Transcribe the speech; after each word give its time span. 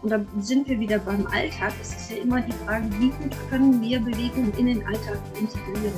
Und 0.00 0.10
da 0.10 0.20
sind 0.40 0.68
wir 0.68 0.78
wieder 0.78 0.98
beim 1.00 1.26
Alltag. 1.26 1.72
Es 1.82 1.88
ist 1.88 2.10
ja 2.10 2.18
immer 2.18 2.40
die 2.40 2.52
Frage, 2.64 2.84
wie 2.98 3.08
gut 3.08 3.34
können 3.50 3.82
wir 3.82 3.98
Bewegung 3.98 4.52
in 4.56 4.66
den 4.66 4.86
Alltag 4.86 5.18
integrieren. 5.38 5.92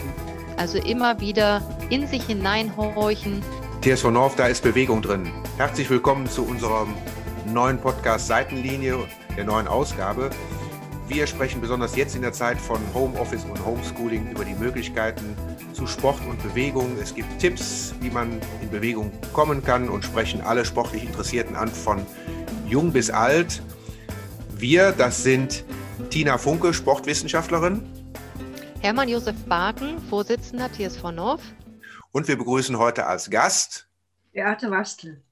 Also 0.56 0.78
immer 0.78 1.20
wieder 1.20 1.60
in 1.90 2.06
sich 2.06 2.24
hineinhorchen. 2.24 3.42
TSV 3.82 4.10
North, 4.10 4.38
da 4.38 4.46
ist 4.46 4.62
Bewegung 4.62 5.02
drin. 5.02 5.30
Herzlich 5.58 5.90
willkommen 5.90 6.26
zu 6.26 6.46
unserem 6.46 6.94
neuen 7.52 7.78
Podcast 7.78 8.26
Seitenlinie, 8.26 8.96
der 9.36 9.44
neuen 9.44 9.68
Ausgabe. 9.68 10.30
Wir 11.06 11.26
sprechen 11.26 11.60
besonders 11.60 11.94
jetzt 11.94 12.16
in 12.16 12.22
der 12.22 12.32
Zeit 12.32 12.58
von 12.58 12.80
Homeoffice 12.94 13.44
und 13.44 13.66
Homeschooling 13.66 14.30
über 14.30 14.46
die 14.46 14.54
Möglichkeiten 14.54 15.36
zu 15.74 15.86
Sport 15.86 16.20
und 16.26 16.42
Bewegung. 16.42 16.96
Es 17.02 17.14
gibt 17.14 17.38
Tipps, 17.38 17.94
wie 18.00 18.10
man 18.10 18.40
in 18.62 18.70
Bewegung 18.70 19.12
kommen 19.34 19.62
kann 19.62 19.90
und 19.90 20.04
sprechen 20.04 20.40
alle 20.40 20.64
sportlich 20.64 21.04
Interessierten 21.04 21.54
an, 21.54 21.68
von 21.68 22.06
jung 22.66 22.92
bis 22.92 23.10
alt. 23.10 23.62
Wir, 24.60 24.92
das 24.92 25.22
sind 25.22 25.64
Tina 26.10 26.36
Funke, 26.36 26.74
Sportwissenschaftlerin. 26.74 27.82
Hermann 28.82 29.08
Josef 29.08 29.34
Barken, 29.46 29.98
Vorsitzender 30.10 30.70
TSV 30.70 31.12
North. 31.12 31.40
Und 32.12 32.28
wir 32.28 32.36
begrüßen 32.36 32.76
heute 32.76 33.06
als 33.06 33.30
Gast 33.30 33.88
Beate 34.34 34.70
Wastel. 34.70 35.22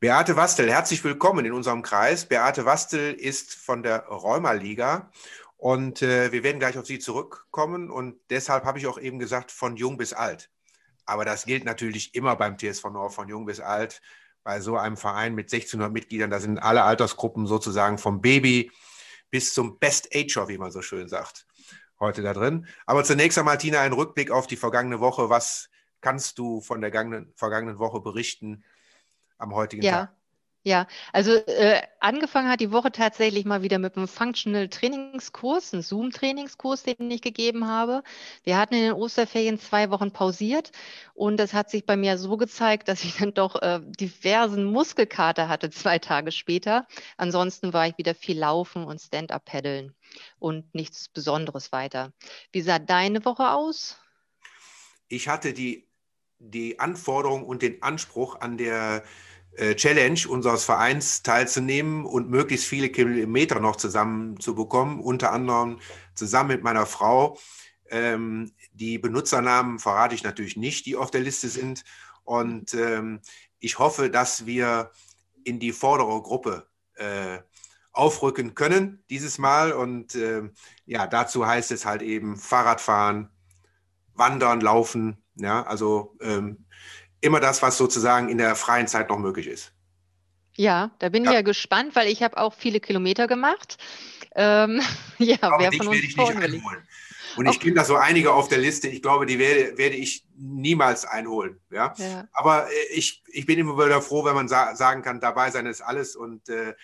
Beate 0.00 0.34
Wastel, 0.34 0.68
herzlich 0.68 1.04
willkommen 1.04 1.44
in 1.44 1.52
unserem 1.52 1.82
Kreis. 1.82 2.26
Beate 2.26 2.64
Wastel 2.64 3.12
ist 3.12 3.54
von 3.54 3.84
der 3.84 4.00
Rheuma-Liga 4.06 5.12
und 5.56 6.02
äh, 6.02 6.32
wir 6.32 6.42
werden 6.42 6.58
gleich 6.58 6.76
auf 6.76 6.86
Sie 6.86 6.98
zurückkommen 6.98 7.88
und 7.88 8.16
deshalb 8.30 8.64
habe 8.64 8.80
ich 8.80 8.88
auch 8.88 8.98
eben 8.98 9.20
gesagt, 9.20 9.52
von 9.52 9.76
jung 9.76 9.96
bis 9.96 10.12
alt. 10.12 10.50
Aber 11.06 11.24
das 11.24 11.44
gilt 11.44 11.64
natürlich 11.64 12.16
immer 12.16 12.34
beim 12.34 12.58
TSV 12.58 12.86
North, 12.86 13.14
von 13.14 13.28
jung 13.28 13.46
bis 13.46 13.60
alt 13.60 14.02
bei 14.44 14.60
so 14.60 14.76
einem 14.76 14.96
Verein 14.96 15.34
mit 15.34 15.46
1600 15.46 15.92
Mitgliedern, 15.92 16.30
da 16.30 16.38
sind 16.38 16.58
alle 16.58 16.84
Altersgruppen 16.84 17.46
sozusagen 17.46 17.98
vom 17.98 18.20
Baby 18.20 18.70
bis 19.30 19.52
zum 19.52 19.78
Best 19.78 20.14
Ager, 20.14 20.48
wie 20.48 20.58
man 20.58 20.70
so 20.70 20.82
schön 20.82 21.08
sagt, 21.08 21.46
heute 21.98 22.22
da 22.22 22.34
drin. 22.34 22.66
Aber 22.86 23.02
zunächst 23.02 23.38
einmal, 23.38 23.58
Tina, 23.58 23.80
ein 23.80 23.92
Rückblick 23.92 24.30
auf 24.30 24.46
die 24.46 24.56
vergangene 24.56 25.00
Woche. 25.00 25.30
Was 25.30 25.70
kannst 26.00 26.38
du 26.38 26.60
von 26.60 26.80
der 26.82 26.92
vergangenen 27.34 27.78
Woche 27.78 28.00
berichten 28.00 28.62
am 29.38 29.54
heutigen 29.54 29.82
ja. 29.82 29.92
Tag? 29.92 30.16
Ja, 30.66 30.86
also 31.12 31.32
äh, 31.32 31.82
angefangen 32.00 32.48
hat 32.48 32.60
die 32.60 32.72
Woche 32.72 32.90
tatsächlich 32.90 33.44
mal 33.44 33.60
wieder 33.60 33.78
mit 33.78 33.98
einem 33.98 34.08
Functional 34.08 34.68
Trainingskurs, 34.68 35.74
einem 35.74 35.82
Zoom-Trainingskurs, 35.82 36.84
den 36.84 37.10
ich 37.10 37.20
gegeben 37.20 37.66
habe. 37.66 38.02
Wir 38.44 38.56
hatten 38.56 38.72
in 38.72 38.84
den 38.84 38.92
Osterferien 38.94 39.58
zwei 39.58 39.90
Wochen 39.90 40.10
pausiert 40.10 40.72
und 41.12 41.36
das 41.36 41.52
hat 41.52 41.68
sich 41.68 41.84
bei 41.84 41.96
mir 41.96 42.16
so 42.16 42.38
gezeigt, 42.38 42.88
dass 42.88 43.04
ich 43.04 43.18
dann 43.18 43.34
doch 43.34 43.60
äh, 43.60 43.80
diversen 44.00 44.64
Muskelkater 44.64 45.50
hatte 45.50 45.68
zwei 45.68 45.98
Tage 45.98 46.32
später. 46.32 46.86
Ansonsten 47.18 47.74
war 47.74 47.86
ich 47.86 47.98
wieder 47.98 48.14
viel 48.14 48.38
Laufen 48.38 48.84
und 48.84 49.02
Stand-up-Paddeln 49.02 49.94
und 50.38 50.74
nichts 50.74 51.10
Besonderes 51.10 51.72
weiter. 51.72 52.14
Wie 52.52 52.62
sah 52.62 52.78
deine 52.78 53.26
Woche 53.26 53.50
aus? 53.50 53.98
Ich 55.08 55.28
hatte 55.28 55.52
die, 55.52 55.86
die 56.38 56.80
Anforderung 56.80 57.44
und 57.44 57.60
den 57.60 57.82
Anspruch 57.82 58.40
an 58.40 58.56
der 58.56 59.04
Challenge 59.76 60.20
unseres 60.28 60.64
Vereins 60.64 61.22
teilzunehmen 61.22 62.04
und 62.04 62.28
möglichst 62.28 62.66
viele 62.66 62.88
Kilometer 62.90 63.60
noch 63.60 63.76
zusammen 63.76 64.38
zu 64.40 64.54
bekommen, 64.54 65.00
unter 65.00 65.32
anderem 65.32 65.78
zusammen 66.14 66.48
mit 66.48 66.62
meiner 66.62 66.86
Frau. 66.86 67.38
Ähm, 67.88 68.52
die 68.72 68.98
Benutzernamen 68.98 69.78
verrate 69.78 70.14
ich 70.14 70.24
natürlich 70.24 70.56
nicht, 70.56 70.86
die 70.86 70.96
auf 70.96 71.10
der 71.10 71.20
Liste 71.20 71.48
sind. 71.48 71.84
Und 72.24 72.74
ähm, 72.74 73.20
ich 73.60 73.78
hoffe, 73.78 74.10
dass 74.10 74.46
wir 74.46 74.90
in 75.44 75.60
die 75.60 75.72
vordere 75.72 76.20
Gruppe 76.22 76.66
äh, 76.94 77.38
aufrücken 77.92 78.54
können 78.54 79.04
dieses 79.10 79.38
Mal. 79.38 79.72
Und 79.72 80.14
äh, 80.14 80.50
ja, 80.86 81.06
dazu 81.06 81.46
heißt 81.46 81.70
es 81.70 81.86
halt 81.86 82.02
eben 82.02 82.36
Fahrradfahren, 82.36 83.30
Wandern, 84.14 84.60
Laufen. 84.60 85.22
Ja, 85.36 85.64
also 85.64 86.16
ähm, 86.20 86.66
immer 87.24 87.40
das, 87.40 87.62
was 87.62 87.76
sozusagen 87.76 88.28
in 88.28 88.38
der 88.38 88.54
freien 88.54 88.86
Zeit 88.86 89.08
noch 89.08 89.18
möglich 89.18 89.46
ist. 89.46 89.72
Ja, 90.56 90.92
da 90.98 91.08
bin 91.08 91.24
ja. 91.24 91.30
ich 91.30 91.34
ja 91.34 91.42
gespannt, 91.42 91.96
weil 91.96 92.08
ich 92.08 92.22
habe 92.22 92.36
auch 92.36 92.54
viele 92.54 92.80
Kilometer 92.80 93.26
gemacht. 93.26 93.76
Ähm, 94.36 94.80
ja, 95.18 95.36
Aber 95.40 95.58
wer 95.58 95.72
von 95.72 95.88
uns 95.88 95.96
werde 95.96 96.06
ich 96.06 96.16
nicht 96.16 96.36
einholen. 96.36 96.88
Und 97.36 97.46
ich 97.46 97.58
kenne 97.58 97.74
da 97.74 97.84
so 97.84 97.96
einige 97.96 98.32
auf 98.32 98.46
der 98.46 98.58
Liste. 98.58 98.86
Ich 98.86 99.02
glaube, 99.02 99.26
die 99.26 99.40
werde, 99.40 99.76
werde 99.76 99.96
ich 99.96 100.24
niemals 100.36 101.04
einholen. 101.04 101.60
Ja? 101.70 101.92
ja. 101.96 102.28
Aber 102.32 102.68
äh, 102.68 102.70
ich, 102.92 103.24
ich 103.26 103.46
bin 103.46 103.58
immer 103.58 103.76
wieder 103.76 104.00
froh, 104.00 104.24
wenn 104.24 104.34
man 104.34 104.46
sa 104.46 104.76
sagen 104.76 105.02
kann, 105.02 105.18
dabei 105.18 105.50
sein 105.50 105.66
ist 105.66 105.80
alles. 105.80 106.14
Und 106.14 106.48
äh, 106.48 106.74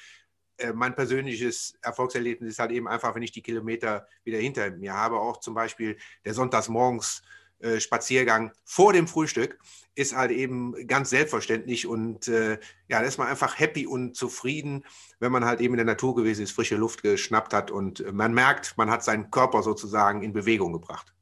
äh, 0.56 0.72
mein 0.72 0.94
persönliches 0.94 1.74
Erfolgserlebnis 1.82 2.50
ist 2.52 2.58
halt 2.58 2.72
eben 2.72 2.88
einfach, 2.88 3.14
wenn 3.14 3.22
ich 3.22 3.32
die 3.32 3.42
Kilometer 3.42 4.08
wieder 4.24 4.38
hinter 4.38 4.70
mir 4.70 4.94
habe. 4.94 5.20
Auch 5.20 5.38
zum 5.38 5.54
Beispiel 5.54 5.96
der 6.24 6.34
Sonntagsmorgens 6.34 7.22
äh, 7.60 7.80
Spaziergang 7.80 8.52
vor 8.64 8.92
dem 8.92 9.06
Frühstück 9.06 9.58
ist 9.94 10.14
halt 10.14 10.30
eben 10.30 10.86
ganz 10.86 11.10
selbstverständlich 11.10 11.86
und 11.86 12.28
äh, 12.28 12.52
ja, 12.88 13.00
da 13.00 13.00
ist 13.00 13.18
man 13.18 13.28
einfach 13.28 13.58
happy 13.58 13.86
und 13.86 14.16
zufrieden, 14.16 14.84
wenn 15.18 15.32
man 15.32 15.44
halt 15.44 15.60
eben 15.60 15.74
in 15.74 15.78
der 15.78 15.86
Natur 15.86 16.14
gewesen 16.14 16.42
ist, 16.42 16.52
frische 16.52 16.76
Luft 16.76 17.02
geschnappt 17.02 17.52
hat 17.52 17.70
und 17.70 18.04
man 18.12 18.32
merkt, 18.32 18.76
man 18.78 18.90
hat 18.90 19.04
seinen 19.04 19.30
Körper 19.30 19.62
sozusagen 19.62 20.22
in 20.22 20.32
Bewegung 20.32 20.72
gebracht. 20.72 21.12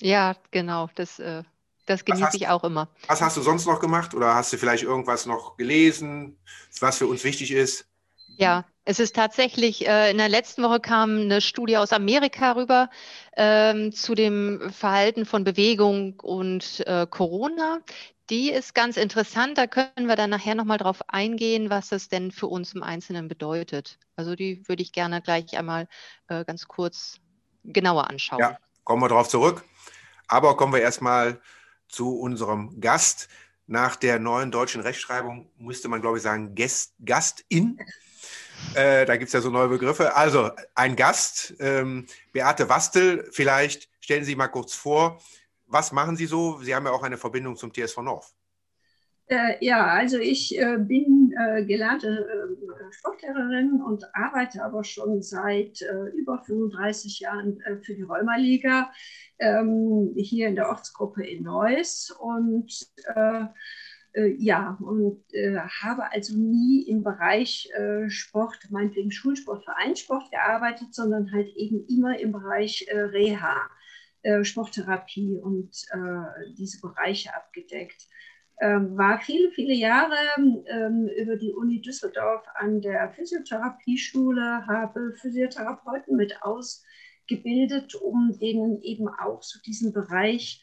Ja, 0.00 0.36
genau, 0.50 0.88
das, 0.94 1.18
äh, 1.18 1.42
das 1.86 2.04
genieße 2.04 2.36
ich 2.36 2.48
auch 2.48 2.64
immer. 2.64 2.90
Was 3.06 3.22
hast 3.22 3.36
du 3.36 3.42
sonst 3.42 3.66
noch 3.66 3.80
gemacht 3.80 4.14
oder 4.14 4.34
hast 4.34 4.52
du 4.52 4.58
vielleicht 4.58 4.84
irgendwas 4.84 5.26
noch 5.26 5.56
gelesen, 5.56 6.36
was 6.80 6.98
für 6.98 7.06
uns 7.06 7.24
wichtig 7.24 7.50
ist? 7.50 7.88
Ja, 8.36 8.66
es 8.88 8.98
ist 8.98 9.14
tatsächlich, 9.14 9.86
äh, 9.86 10.10
in 10.10 10.16
der 10.16 10.30
letzten 10.30 10.62
Woche 10.62 10.80
kam 10.80 11.20
eine 11.20 11.42
Studie 11.42 11.76
aus 11.76 11.92
Amerika 11.92 12.52
rüber 12.52 12.88
ähm, 13.36 13.92
zu 13.92 14.14
dem 14.14 14.70
Verhalten 14.70 15.26
von 15.26 15.44
Bewegung 15.44 16.18
und 16.20 16.82
äh, 16.86 17.06
Corona. 17.06 17.80
Die 18.30 18.50
ist 18.50 18.74
ganz 18.74 18.96
interessant. 18.96 19.58
Da 19.58 19.66
können 19.66 20.06
wir 20.06 20.16
dann 20.16 20.30
nachher 20.30 20.54
nochmal 20.54 20.78
drauf 20.78 21.02
eingehen, 21.06 21.68
was 21.68 21.90
das 21.90 22.08
denn 22.08 22.32
für 22.32 22.46
uns 22.46 22.72
im 22.72 22.82
Einzelnen 22.82 23.28
bedeutet. 23.28 23.98
Also 24.16 24.34
die 24.34 24.66
würde 24.66 24.82
ich 24.82 24.92
gerne 24.92 25.20
gleich 25.20 25.58
einmal 25.58 25.86
äh, 26.28 26.46
ganz 26.46 26.66
kurz 26.66 27.20
genauer 27.64 28.08
anschauen. 28.08 28.40
Ja, 28.40 28.56
kommen 28.84 29.02
wir 29.02 29.10
darauf 29.10 29.28
zurück. 29.28 29.66
Aber 30.28 30.56
kommen 30.56 30.72
wir 30.72 30.80
erstmal 30.80 31.42
zu 31.88 32.18
unserem 32.18 32.80
Gast. 32.80 33.28
Nach 33.66 33.96
der 33.96 34.18
neuen 34.18 34.50
deutschen 34.50 34.80
Rechtschreibung 34.80 35.50
müsste 35.58 35.88
man, 35.88 36.00
glaube 36.00 36.16
ich, 36.16 36.22
sagen, 36.22 36.54
Gast, 36.54 36.94
Gastin. 37.04 37.78
Äh, 38.74 39.06
da 39.06 39.16
gibt 39.16 39.28
es 39.28 39.32
ja 39.32 39.40
so 39.40 39.50
neue 39.50 39.68
Begriffe. 39.68 40.14
Also 40.14 40.50
ein 40.74 40.96
Gast, 40.96 41.54
ähm, 41.60 42.06
Beate 42.32 42.68
Wastel, 42.68 43.28
vielleicht 43.32 43.88
stellen 44.00 44.24
Sie 44.24 44.36
mal 44.36 44.48
kurz 44.48 44.74
vor, 44.74 45.20
was 45.66 45.92
machen 45.92 46.16
Sie 46.16 46.26
so? 46.26 46.60
Sie 46.62 46.74
haben 46.74 46.86
ja 46.86 46.92
auch 46.92 47.02
eine 47.02 47.16
Verbindung 47.16 47.56
zum 47.56 47.72
TSV 47.72 47.98
North. 47.98 48.34
Äh, 49.28 49.62
ja, 49.62 49.86
also 49.86 50.18
ich 50.18 50.58
äh, 50.58 50.78
bin 50.78 51.34
äh, 51.38 51.62
gelernte 51.64 52.08
äh, 52.08 52.92
Sportlehrerin 52.92 53.82
und 53.82 54.04
arbeite 54.14 54.64
aber 54.64 54.84
schon 54.84 55.20
seit 55.20 55.84
über 56.14 56.38
35 56.38 57.20
Jahren 57.20 57.60
für 57.82 57.94
die 57.94 58.02
Rheumaliga 58.02 58.90
ähm, 59.38 60.14
hier 60.16 60.48
in 60.48 60.54
der 60.54 60.70
Ortsgruppe 60.70 61.26
in 61.26 61.42
Neuss 61.42 62.10
und 62.18 62.72
äh, 64.14 64.34
ja, 64.38 64.78
und 64.80 65.22
äh, 65.32 65.58
habe 65.58 66.10
also 66.12 66.36
nie 66.36 66.82
im 66.88 67.02
Bereich 67.02 67.70
äh, 67.76 68.08
Sport, 68.08 68.58
meinetwegen 68.70 69.10
Schulsport, 69.10 69.64
Vereinssport 69.64 70.30
gearbeitet, 70.30 70.94
sondern 70.94 71.32
halt 71.32 71.48
eben 71.56 71.86
immer 71.86 72.18
im 72.18 72.32
Bereich 72.32 72.86
äh, 72.88 72.98
Reha, 72.98 73.68
äh, 74.22 74.44
Sporttherapie 74.44 75.36
und 75.36 75.70
äh, 75.92 76.54
diese 76.56 76.80
Bereiche 76.80 77.34
abgedeckt. 77.34 78.08
Ähm, 78.60 78.96
war 78.98 79.20
viele, 79.20 79.52
viele 79.52 79.74
Jahre 79.74 80.16
ähm, 80.36 81.08
über 81.16 81.36
die 81.36 81.52
Uni 81.52 81.80
Düsseldorf 81.80 82.44
an 82.54 82.80
der 82.80 83.12
Physiotherapieschule, 83.12 84.66
habe 84.66 85.14
Physiotherapeuten 85.20 86.16
mit 86.16 86.42
ausgebildet, 86.42 87.94
um 87.94 88.36
denen 88.40 88.82
eben 88.82 89.06
auch 89.08 89.42
so 89.44 89.60
diesen 89.64 89.92
Bereich 89.92 90.60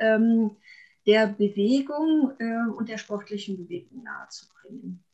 ähm, 0.00 0.56
der 1.06 1.28
Bewegung 1.28 2.32
äh, 2.38 2.70
und 2.76 2.88
der 2.88 2.98
sportlichen 2.98 3.56
Bewegung 3.56 4.02
nahezubringen. 4.02 5.04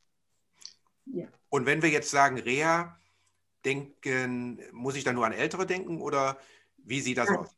Ja. 1.07 1.27
Und 1.49 1.67
wenn 1.67 1.83
wir 1.83 1.89
jetzt 1.89 2.11
sagen 2.11 2.39
Reha, 2.39 2.97
denken, 3.65 4.61
muss 4.73 4.97
ich 4.97 5.05
da 5.05 5.13
nur 5.13 5.27
an 5.27 5.33
Ältere 5.33 5.67
denken 5.67 6.01
oder 6.01 6.39
wie 6.79 7.01
sieht 7.01 7.19
das 7.19 7.29
Nein. 7.29 7.39
aus? 7.39 7.57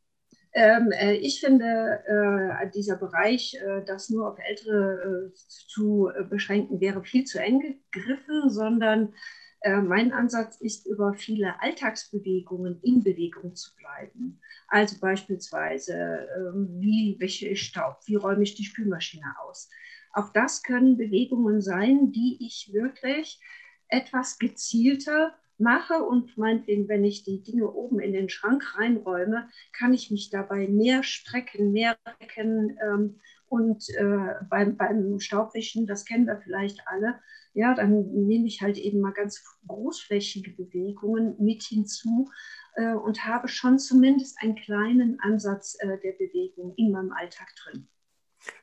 Ähm, 0.55 0.93
äh, 0.93 1.15
ich 1.15 1.41
finde, 1.41 2.03
äh, 2.07 2.71
dieser 2.71 2.97
Bereich, 2.97 3.55
äh, 3.55 3.83
das 3.87 4.11
nur 4.11 4.31
auf 4.31 4.39
Ältere 4.39 5.31
äh, 5.31 5.35
zu 5.35 6.11
äh, 6.11 6.25
beschränken, 6.25 6.81
wäre 6.81 7.03
viel 7.03 7.25
zu 7.25 7.41
eng 7.41 7.81
gegriffen, 7.91 8.51
sondern 8.51 9.15
äh, 9.63 9.81
mein 9.81 10.13
Ansatz 10.13 10.61
ist, 10.61 10.87
über 10.87 11.15
viele 11.15 11.61
Alltagsbewegungen 11.61 12.81
in 12.83 13.03
Bewegung 13.03 13.55
zu 13.55 13.75
bleiben. 13.77 14.41
Also 14.69 14.99
beispielsweise, 15.01 16.29
ähm, 16.37 16.69
wie 16.81 17.17
wäsche 17.21 17.49
ich 17.49 17.63
Staub, 17.63 17.99
wie 18.07 18.17
räume 18.17 18.43
ich 18.43 18.55
die 18.55 18.65
Spülmaschine 18.65 19.35
aus. 19.45 19.71
Auch 20.13 20.31
das 20.33 20.63
können 20.63 20.97
Bewegungen 20.97 21.61
sein, 21.61 22.13
die 22.13 22.39
ich 22.41 22.73
wirklich 22.73 23.41
etwas 23.89 24.39
gezielter 24.39 25.35
mache 25.59 26.03
und 26.03 26.37
meinetwegen, 26.37 26.89
wenn 26.89 27.05
ich 27.05 27.25
die 27.25 27.43
Dinge 27.43 27.71
oben 27.71 28.01
in 28.01 28.13
den 28.13 28.29
Schrank 28.29 28.77
reinräume, 28.77 29.49
kann 29.73 29.95
ich 29.95 30.11
mich 30.11 30.31
dabei 30.31 30.67
mehr 30.67 31.03
strecken, 31.03 31.73
mehr 31.73 31.97
recken. 32.21 32.77
Ähm, 32.83 33.21
und 33.49 33.89
äh, 33.91 34.35
beim, 34.49 34.77
beim 34.77 35.21
Staubwischen, 35.21 35.87
das 35.87 36.05
kennen 36.05 36.27
wir 36.27 36.41
vielleicht 36.43 36.81
alle, 36.87 37.21
ja, 37.55 37.75
dann 37.75 38.11
nehme 38.27 38.47
ich 38.47 38.63
halt 38.63 38.79
eben 38.79 39.01
mal 39.01 39.13
ganz 39.13 39.45
großflächige 39.67 40.53
Bewegungen 40.53 41.37
mit 41.39 41.63
hinzu 41.63 42.31
äh, 42.75 42.95
und 42.95 43.27
habe 43.27 43.49
schon 43.49 43.79
zumindest 43.79 44.39
einen 44.41 44.55
kleinen 44.55 45.21
Ansatz 45.21 45.77
äh, 45.81 45.99
der 46.01 46.13
Bewegung 46.13 46.75
in 46.77 46.93
meinem 46.93 47.13
Alltag 47.13 47.49
drin. 47.57 47.89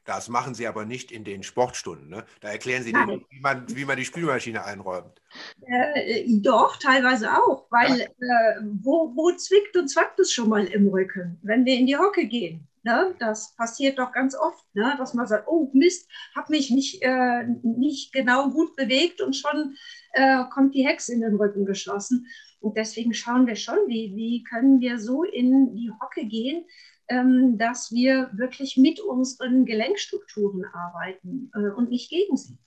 Das 0.06 0.30
machen 0.30 0.54
Sie 0.54 0.68
aber 0.68 0.86
nicht 0.86 1.12
in 1.12 1.24
den 1.24 1.44
Sportstunden. 1.44 2.10
Ne? 2.10 2.26
Da 2.42 2.50
erklären 2.50 2.84
Sie 2.84 2.94
nicht, 2.94 3.26
wie 3.30 3.40
man, 3.40 3.66
wie 3.76 3.86
man 3.86 3.98
die 3.98 4.06
Spülmaschine 4.06 4.64
einräumt. 4.64 5.22
Äh, 5.62 6.26
doch, 6.42 6.78
teilweise 6.78 7.32
auch, 7.32 7.68
weil 7.70 8.02
äh, 8.02 8.62
wo, 8.82 9.16
wo 9.16 9.32
zwickt 9.32 9.78
und 9.78 9.88
zwackt 9.88 10.20
es 10.20 10.32
schon 10.32 10.50
mal 10.50 10.66
im 10.66 10.88
Rücken, 10.88 11.38
wenn 11.44 11.66
wir 11.66 11.76
in 11.76 11.86
die 11.86 11.98
Hocke 11.98 12.26
gehen? 12.26 12.68
Ne? 12.84 13.14
Das 13.20 13.56
passiert 13.56 14.00
doch 14.00 14.12
ganz 14.12 14.36
oft, 14.36 14.64
ne? 14.74 14.96
dass 14.98 15.14
man 15.14 15.28
sagt, 15.28 15.48
oh 15.48 15.70
Mist, 15.74 16.10
habe 16.36 16.52
mich 16.52 16.72
nicht, 16.72 17.02
äh, 17.02 17.44
nicht 17.64 18.14
genau 18.14 18.50
gut 18.50 18.76
bewegt 18.76 19.22
und 19.22 19.36
schon 19.36 19.76
äh, 20.14 20.44
kommt 20.52 20.74
die 20.74 20.88
Hex 20.88 21.10
in 21.10 21.22
den 21.22 21.36
Rücken 21.36 21.66
geschossen. 21.66 22.26
Und 22.62 22.78
deswegen 22.78 23.14
schauen 23.14 23.48
wir 23.48 23.56
schon, 23.56 23.78
wie, 23.88 24.16
wie 24.16 24.44
können 24.44 24.80
wir 24.80 25.00
so 25.00 25.24
in 25.24 25.76
die 25.76 25.92
Hocke 26.02 26.26
gehen, 26.26 26.66
dass 27.10 27.92
wir 27.92 28.30
wirklich 28.34 28.78
mit 28.78 29.00
unseren 29.00 29.66
Gelenkstrukturen 29.66 30.64
arbeiten 30.66 31.52
äh, 31.56 31.72
und 31.72 31.90
nicht 31.90 32.12
gegen 32.12 32.38
sie. 32.38 32.60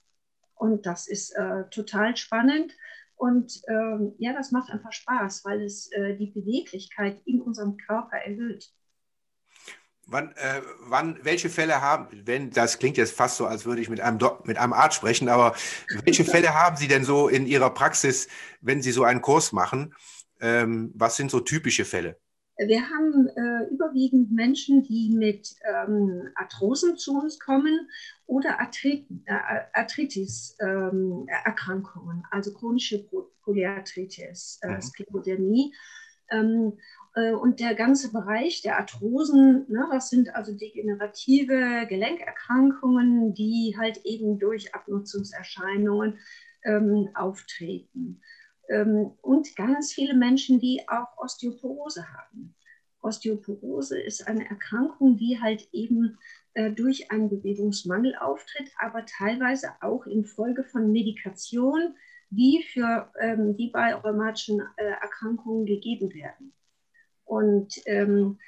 Und 0.55 0.85
das 0.85 1.07
ist 1.07 1.31
äh, 1.31 1.63
total 1.69 2.17
spannend. 2.17 2.73
Und 3.15 3.61
ähm, 3.69 4.13
ja, 4.17 4.33
das 4.33 4.51
macht 4.51 4.69
einfach 4.69 4.91
Spaß, 4.91 5.45
weil 5.45 5.61
es 5.61 5.91
äh, 5.91 6.15
die 6.17 6.27
Beweglichkeit 6.27 7.21
in 7.25 7.41
unserem 7.41 7.77
Körper 7.77 8.17
erhöht. 8.17 8.69
Wann, 10.05 10.33
äh, 10.35 10.61
wann, 10.81 11.19
welche 11.23 11.49
Fälle 11.49 11.79
haben, 11.81 12.07
wenn, 12.25 12.51
das 12.51 12.79
klingt 12.79 12.97
jetzt 12.97 13.15
fast 13.15 13.37
so, 13.37 13.45
als 13.45 13.63
würde 13.65 13.81
ich 13.81 13.89
mit 13.89 14.01
einem, 14.01 14.19
mit 14.43 14.57
einem 14.57 14.73
Arzt 14.73 14.97
sprechen, 14.97 15.29
aber 15.29 15.55
welche 16.03 16.25
Fälle 16.25 16.53
haben 16.61 16.75
Sie 16.75 16.89
denn 16.89 17.05
so 17.05 17.29
in 17.29 17.45
Ihrer 17.45 17.69
Praxis, 17.69 18.27
wenn 18.59 18.81
Sie 18.81 18.91
so 18.91 19.05
einen 19.05 19.21
Kurs 19.21 19.53
machen? 19.53 19.95
Ähm, 20.41 20.91
was 20.95 21.15
sind 21.15 21.31
so 21.31 21.39
typische 21.39 21.85
Fälle? 21.85 22.19
Wir 22.57 22.89
haben 22.89 23.29
äh, 23.29 23.63
überwiegend 23.71 24.31
Menschen, 24.31 24.83
die 24.83 25.09
mit 25.09 25.55
ähm, 25.63 26.29
Arthrosen 26.35 26.97
zu 26.97 27.19
uns 27.19 27.39
kommen 27.39 27.89
oder 28.27 28.59
Arthrit 28.59 29.07
äh, 29.25 29.33
Arthritis-Erkrankungen, 29.73 32.17
ähm, 32.17 32.25
also 32.29 32.53
chronische 32.53 33.07
Polyarthritis, 33.43 34.59
äh, 34.61 34.69
mhm. 34.69 34.81
Sklerodermie. 34.81 35.73
Ähm, 36.29 36.77
äh, 37.15 37.33
und 37.33 37.59
der 37.59 37.75
ganze 37.75 38.11
Bereich 38.11 38.61
der 38.61 38.77
Arthrosen, 38.77 39.65
ne, 39.67 39.87
das 39.91 40.09
sind 40.09 40.33
also 40.35 40.55
degenerative 40.55 41.87
Gelenkerkrankungen, 41.87 43.33
die 43.33 43.75
halt 43.77 44.05
eben 44.05 44.39
durch 44.39 44.73
Abnutzungserscheinungen 44.75 46.19
ähm, 46.63 47.09
auftreten. 47.13 48.21
Ähm, 48.69 49.11
und 49.21 49.55
ganz 49.55 49.93
viele 49.93 50.13
Menschen, 50.13 50.59
die 50.59 50.81
auch 50.87 51.17
Osteoporose 51.17 52.05
haben. 52.13 52.55
Osteoporose 53.01 54.01
ist 54.01 54.27
eine 54.27 54.49
Erkrankung, 54.49 55.17
die 55.17 55.39
halt 55.41 55.67
eben 55.73 56.17
äh, 56.53 56.71
durch 56.71 57.11
einen 57.11 57.29
Bewegungsmangel 57.29 58.15
auftritt, 58.15 58.71
aber 58.77 59.05
teilweise 59.05 59.71
auch 59.81 60.05
infolge 60.05 60.63
von 60.63 60.91
Medikation, 60.91 61.95
die, 62.29 62.63
für, 62.71 63.11
ähm, 63.19 63.55
die 63.57 63.69
bei 63.69 63.93
rheumatischen 63.93 64.61
äh, 64.77 64.83
Erkrankungen 64.83 65.65
gegeben 65.65 66.13
werden. 66.13 66.53
Und 67.25 67.73
ähm, 67.85 68.39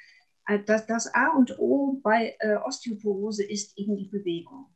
äh, 0.46 0.60
das, 0.64 1.12
A 1.14 1.28
und 1.36 1.58
O 1.58 2.00
bei 2.02 2.36
Osteoporose 2.64 3.44
ist 3.44 3.76
eben 3.78 3.96
die 3.96 4.08
Bewegung. 4.08 4.66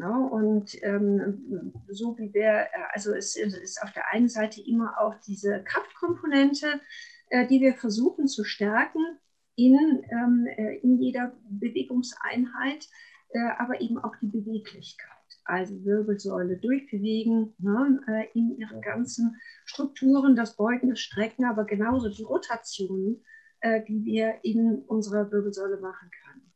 Ne? 0.00 0.28
und 0.30 0.82
ähm, 0.82 1.74
so 1.88 2.16
wie 2.16 2.32
wir, 2.32 2.48
äh, 2.48 2.68
also 2.94 3.12
es, 3.12 3.36
es, 3.36 3.54
ist 3.54 3.82
auf 3.82 3.92
der 3.92 4.10
einen 4.10 4.30
Seite 4.30 4.62
immer 4.62 4.98
auch 4.98 5.14
diese 5.26 5.62
Kraftkomponente, 5.62 6.80
äh, 7.28 7.46
die 7.46 7.60
wir 7.60 7.74
versuchen 7.74 8.26
zu 8.26 8.42
stärken 8.44 9.18
in, 9.56 10.02
ähm, 10.10 10.46
äh, 10.56 10.76
in 10.78 11.02
jeder 11.02 11.34
Bewegungseinheit, 11.50 12.88
äh, 13.28 13.40
aber 13.58 13.82
eben 13.82 13.98
auch 13.98 14.16
die 14.22 14.28
Beweglichkeit. 14.28 15.10
Also 15.44 15.84
Wirbelsäule 15.84 16.56
durchbewegen 16.56 17.52
ne, 17.58 18.00
äh, 18.08 18.38
in 18.38 18.56
ihren 18.56 18.80
ganzen 18.80 19.36
Strukturen, 19.66 20.34
das 20.34 20.56
Beugen, 20.56 20.88
das 20.88 21.00
Strecken, 21.00 21.44
aber 21.44 21.64
genauso 21.64 22.08
die 22.08 22.22
Rotationen, 22.22 23.22
äh, 23.60 23.82
die 23.84 24.02
wir 24.06 24.36
in 24.44 24.82
unserer 24.86 25.30
Wirbelsäule 25.30 25.78
machen 25.78 26.10
können. 26.24 26.52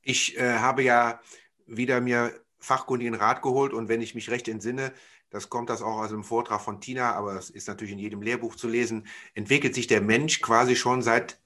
Ich 0.00 0.40
habe 0.40 0.82
ja 0.84 1.20
wieder 1.68 2.00
mir 2.00 2.32
fachkundigen 2.58 3.14
Rat 3.14 3.42
geholt 3.42 3.72
und 3.72 3.88
wenn 3.88 4.00
ich 4.00 4.14
mich 4.14 4.30
recht 4.30 4.48
entsinne, 4.48 4.92
das 5.30 5.48
kommt 5.50 5.70
das 5.70 5.82
auch 5.82 5.98
aus 5.98 6.10
dem 6.10 6.24
Vortrag 6.24 6.60
von 6.60 6.80
Tina, 6.80 7.12
aber 7.12 7.34
es 7.36 7.50
ist 7.50 7.68
natürlich 7.68 7.92
in 7.92 7.98
jedem 7.98 8.22
Lehrbuch 8.22 8.56
zu 8.56 8.68
lesen, 8.68 9.06
entwickelt 9.34 9.74
sich 9.74 9.86
der 9.86 10.00
Mensch 10.00 10.40
quasi 10.40 10.74
schon 10.74 11.02
seit 11.02 11.40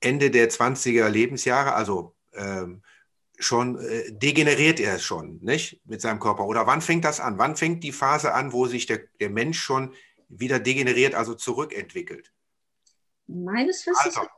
Ende 0.00 0.30
der 0.30 0.50
20er 0.50 1.08
Lebensjahre, 1.08 1.74
also 1.74 2.14
ähm, 2.34 2.82
schon 3.38 3.78
äh, 3.80 4.12
degeneriert 4.12 4.78
er 4.78 4.98
schon, 4.98 5.38
nicht? 5.40 5.80
Mit 5.86 6.00
seinem 6.00 6.20
Körper. 6.20 6.46
Oder 6.46 6.66
wann 6.66 6.82
fängt 6.82 7.04
das 7.04 7.18
an? 7.18 7.38
Wann 7.38 7.56
fängt 7.56 7.82
die 7.82 7.92
Phase 7.92 8.32
an, 8.34 8.52
wo 8.52 8.66
sich 8.66 8.86
der, 8.86 9.00
der 9.20 9.30
Mensch 9.30 9.58
schon 9.58 9.94
wieder 10.28 10.60
degeneriert, 10.60 11.14
also 11.14 11.34
zurückentwickelt? 11.34 12.32
Meines 13.26 13.86
Wissens, 13.86 14.16
also. 14.18 14.28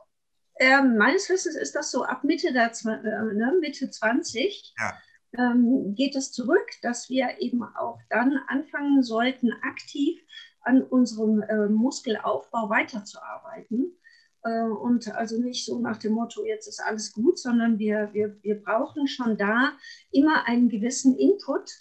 äh, 0.55 0.81
meines 0.81 1.29
Wissens 1.29 1.57
ist 1.57 1.75
das 1.75 1.91
so 1.91 2.05
ab 2.05 2.23
Mitte, 2.23 2.53
der, 2.53 2.71
äh, 2.71 3.33
ne, 3.33 3.53
Mitte 3.59 3.91
20. 3.91 4.73
Ja 4.79 4.97
ähm, 5.37 5.95
geht 5.95 6.15
es 6.15 6.31
zurück, 6.31 6.67
dass 6.81 7.09
wir 7.09 7.39
eben 7.39 7.63
auch 7.63 7.99
dann 8.09 8.39
anfangen 8.47 9.03
sollten, 9.03 9.51
aktiv 9.61 10.19
an 10.61 10.81
unserem 10.81 11.41
äh, 11.41 11.67
Muskelaufbau 11.67 12.69
weiterzuarbeiten. 12.69 13.95
Äh, 14.43 14.61
und 14.63 15.07
also 15.15 15.39
nicht 15.41 15.65
so 15.65 15.79
nach 15.79 15.97
dem 15.97 16.13
Motto, 16.13 16.45
jetzt 16.45 16.67
ist 16.67 16.81
alles 16.81 17.13
gut, 17.13 17.39
sondern 17.39 17.79
wir, 17.79 18.09
wir, 18.13 18.37
wir 18.41 18.61
brauchen 18.61 19.07
schon 19.07 19.37
da 19.37 19.73
immer 20.11 20.45
einen 20.47 20.69
gewissen 20.69 21.17
Input 21.17 21.71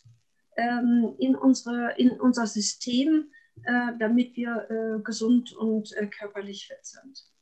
ähm, 0.57 1.15
in, 1.19 1.35
unsere, 1.35 1.95
in 1.97 2.11
unser 2.11 2.47
System, 2.47 3.31
äh, 3.65 3.93
damit 3.99 4.37
wir 4.37 4.67
äh, 4.71 5.03
gesund 5.03 5.55
und 5.55 5.93
äh, 5.97 6.07
körperlich 6.07 6.67
fit 6.67 6.85
sind. 6.85 7.36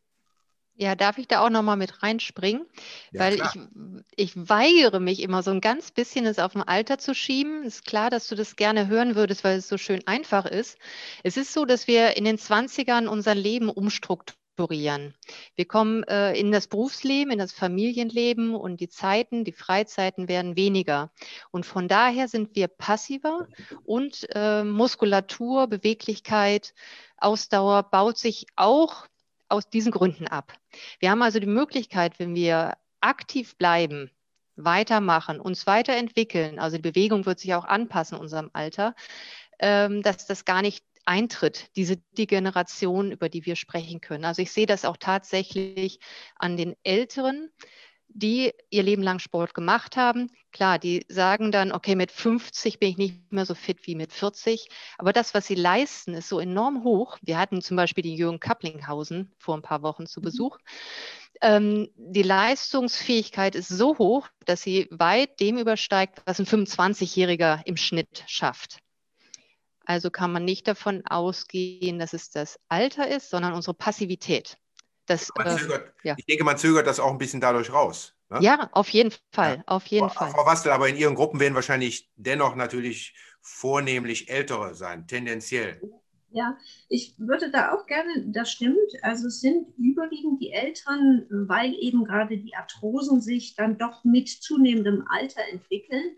Ja, 0.76 0.96
darf 0.96 1.18
ich 1.18 1.28
da 1.28 1.40
auch 1.40 1.50
nochmal 1.50 1.76
mit 1.76 2.02
reinspringen? 2.02 2.66
Ja, 3.12 3.20
Weil 3.20 3.34
ich, 3.34 3.60
ich 4.16 4.36
weigere 4.36 4.98
mich 4.98 5.22
immer 5.22 5.42
so 5.44 5.52
ein 5.52 5.60
ganz 5.60 5.92
bisschen, 5.92 6.26
es 6.26 6.40
auf 6.40 6.56
ein 6.56 6.62
Alter 6.62 6.98
zu 6.98 7.14
schieben. 7.14 7.62
Ist 7.62 7.84
klar, 7.84 8.10
dass 8.10 8.26
du 8.26 8.34
das 8.34 8.56
gerne 8.56 8.88
hören 8.88 9.14
würdest, 9.14 9.44
weil 9.44 9.58
es 9.58 9.68
so 9.68 9.78
schön 9.78 10.04
einfach 10.06 10.46
ist. 10.46 10.78
Es 11.22 11.36
ist 11.36 11.52
so, 11.52 11.64
dass 11.64 11.86
wir 11.86 12.16
in 12.16 12.24
den 12.24 12.38
20ern 12.38 13.06
unser 13.06 13.36
Leben 13.36 13.70
umstrukturieren. 13.70 15.14
Wir 15.54 15.64
kommen 15.64 16.02
äh, 16.04 16.32
in 16.36 16.50
das 16.50 16.66
Berufsleben, 16.66 17.32
in 17.32 17.38
das 17.38 17.52
Familienleben 17.52 18.56
und 18.56 18.80
die 18.80 18.88
Zeiten, 18.88 19.44
die 19.44 19.52
Freizeiten 19.52 20.26
werden 20.26 20.56
weniger. 20.56 21.12
Und 21.52 21.66
von 21.66 21.86
daher 21.86 22.26
sind 22.26 22.56
wir 22.56 22.66
passiver 22.66 23.46
und 23.84 24.26
äh, 24.34 24.64
Muskulatur, 24.64 25.68
Beweglichkeit, 25.68 26.74
Ausdauer 27.16 27.84
baut 27.84 28.18
sich 28.18 28.46
auch 28.56 29.06
aus 29.54 29.68
diesen 29.68 29.92
Gründen 29.92 30.26
ab. 30.26 30.52
Wir 30.98 31.10
haben 31.10 31.22
also 31.22 31.38
die 31.38 31.46
Möglichkeit, 31.46 32.18
wenn 32.18 32.34
wir 32.34 32.74
aktiv 33.00 33.56
bleiben, 33.56 34.10
weitermachen, 34.56 35.40
uns 35.40 35.66
weiterentwickeln, 35.66 36.58
also 36.58 36.76
die 36.76 36.82
Bewegung 36.82 37.26
wird 37.26 37.40
sich 37.40 37.54
auch 37.54 37.64
anpassen 37.64 38.18
unserem 38.18 38.50
Alter, 38.52 38.94
ähm, 39.58 40.02
dass 40.02 40.26
das 40.26 40.44
gar 40.44 40.62
nicht 40.62 40.84
eintritt, 41.06 41.70
diese 41.76 41.96
Degeneration, 42.16 43.12
über 43.12 43.28
die 43.28 43.44
wir 43.44 43.56
sprechen 43.56 44.00
können. 44.00 44.24
Also 44.24 44.42
ich 44.42 44.52
sehe 44.52 44.66
das 44.66 44.84
auch 44.84 44.96
tatsächlich 44.96 45.98
an 46.36 46.56
den 46.56 46.76
Älteren, 46.82 47.50
die 48.14 48.52
ihr 48.70 48.82
Leben 48.84 49.02
lang 49.02 49.18
Sport 49.18 49.54
gemacht 49.54 49.96
haben. 49.96 50.30
Klar, 50.52 50.78
die 50.78 51.04
sagen 51.08 51.50
dann, 51.50 51.72
okay, 51.72 51.96
mit 51.96 52.12
50 52.12 52.78
bin 52.78 52.90
ich 52.90 52.96
nicht 52.96 53.32
mehr 53.32 53.44
so 53.44 53.54
fit 53.54 53.86
wie 53.86 53.96
mit 53.96 54.12
40. 54.12 54.68
Aber 54.98 55.12
das, 55.12 55.34
was 55.34 55.46
sie 55.46 55.56
leisten, 55.56 56.14
ist 56.14 56.28
so 56.28 56.38
enorm 56.38 56.84
hoch. 56.84 57.18
Wir 57.22 57.38
hatten 57.38 57.60
zum 57.60 57.76
Beispiel 57.76 58.02
die 58.02 58.14
Jürgen 58.14 58.38
Kaplinghausen 58.38 59.32
vor 59.36 59.56
ein 59.56 59.62
paar 59.62 59.82
Wochen 59.82 60.06
zu 60.06 60.20
mhm. 60.20 60.24
Besuch. 60.24 60.58
Ähm, 61.40 61.88
die 61.96 62.22
Leistungsfähigkeit 62.22 63.56
ist 63.56 63.68
so 63.68 63.98
hoch, 63.98 64.28
dass 64.46 64.62
sie 64.62 64.86
weit 64.92 65.40
dem 65.40 65.58
übersteigt, 65.58 66.22
was 66.24 66.38
ein 66.38 66.46
25-Jähriger 66.46 67.62
im 67.66 67.76
Schnitt 67.76 68.22
schafft. 68.28 68.78
Also 69.84 70.10
kann 70.10 70.32
man 70.32 70.44
nicht 70.44 70.68
davon 70.68 71.04
ausgehen, 71.04 71.98
dass 71.98 72.12
es 72.12 72.30
das 72.30 72.60
Alter 72.68 73.08
ist, 73.08 73.28
sondern 73.28 73.52
unsere 73.52 73.74
Passivität. 73.74 74.56
Das, 75.06 75.30
äh, 75.38 75.56
zögert, 75.56 75.92
ja. 76.02 76.14
Ich 76.16 76.26
denke, 76.26 76.44
man 76.44 76.56
zögert 76.56 76.86
das 76.86 77.00
auch 77.00 77.10
ein 77.10 77.18
bisschen 77.18 77.40
dadurch 77.40 77.72
raus. 77.72 78.14
Ne? 78.30 78.38
Ja, 78.40 78.68
auf 78.72 78.88
jeden 78.88 79.12
Fall, 79.32 79.58
ja. 79.58 79.64
auf 79.66 79.86
jeden 79.86 80.08
Frau, 80.08 80.24
Fall. 80.24 80.30
Frau 80.30 80.46
Wastel, 80.46 80.72
aber 80.72 80.88
in 80.88 80.96
Ihren 80.96 81.14
Gruppen 81.14 81.40
werden 81.40 81.54
wahrscheinlich 81.54 82.10
dennoch 82.16 82.56
natürlich 82.56 83.14
vornehmlich 83.40 84.30
Ältere 84.30 84.74
sein, 84.74 85.06
tendenziell. 85.06 85.80
Ja, 86.30 86.58
ich 86.88 87.14
würde 87.18 87.50
da 87.50 87.72
auch 87.72 87.86
gerne, 87.86 88.24
das 88.26 88.50
stimmt, 88.50 88.78
also 89.02 89.28
es 89.28 89.40
sind 89.40 89.68
überwiegend 89.78 90.40
die 90.40 90.50
Älteren, 90.50 91.26
weil 91.30 91.74
eben 91.74 92.04
gerade 92.04 92.38
die 92.38 92.56
Arthrosen 92.56 93.20
sich 93.20 93.54
dann 93.54 93.78
doch 93.78 94.02
mit 94.02 94.28
zunehmendem 94.28 95.04
Alter 95.08 95.42
entwickeln. 95.52 96.16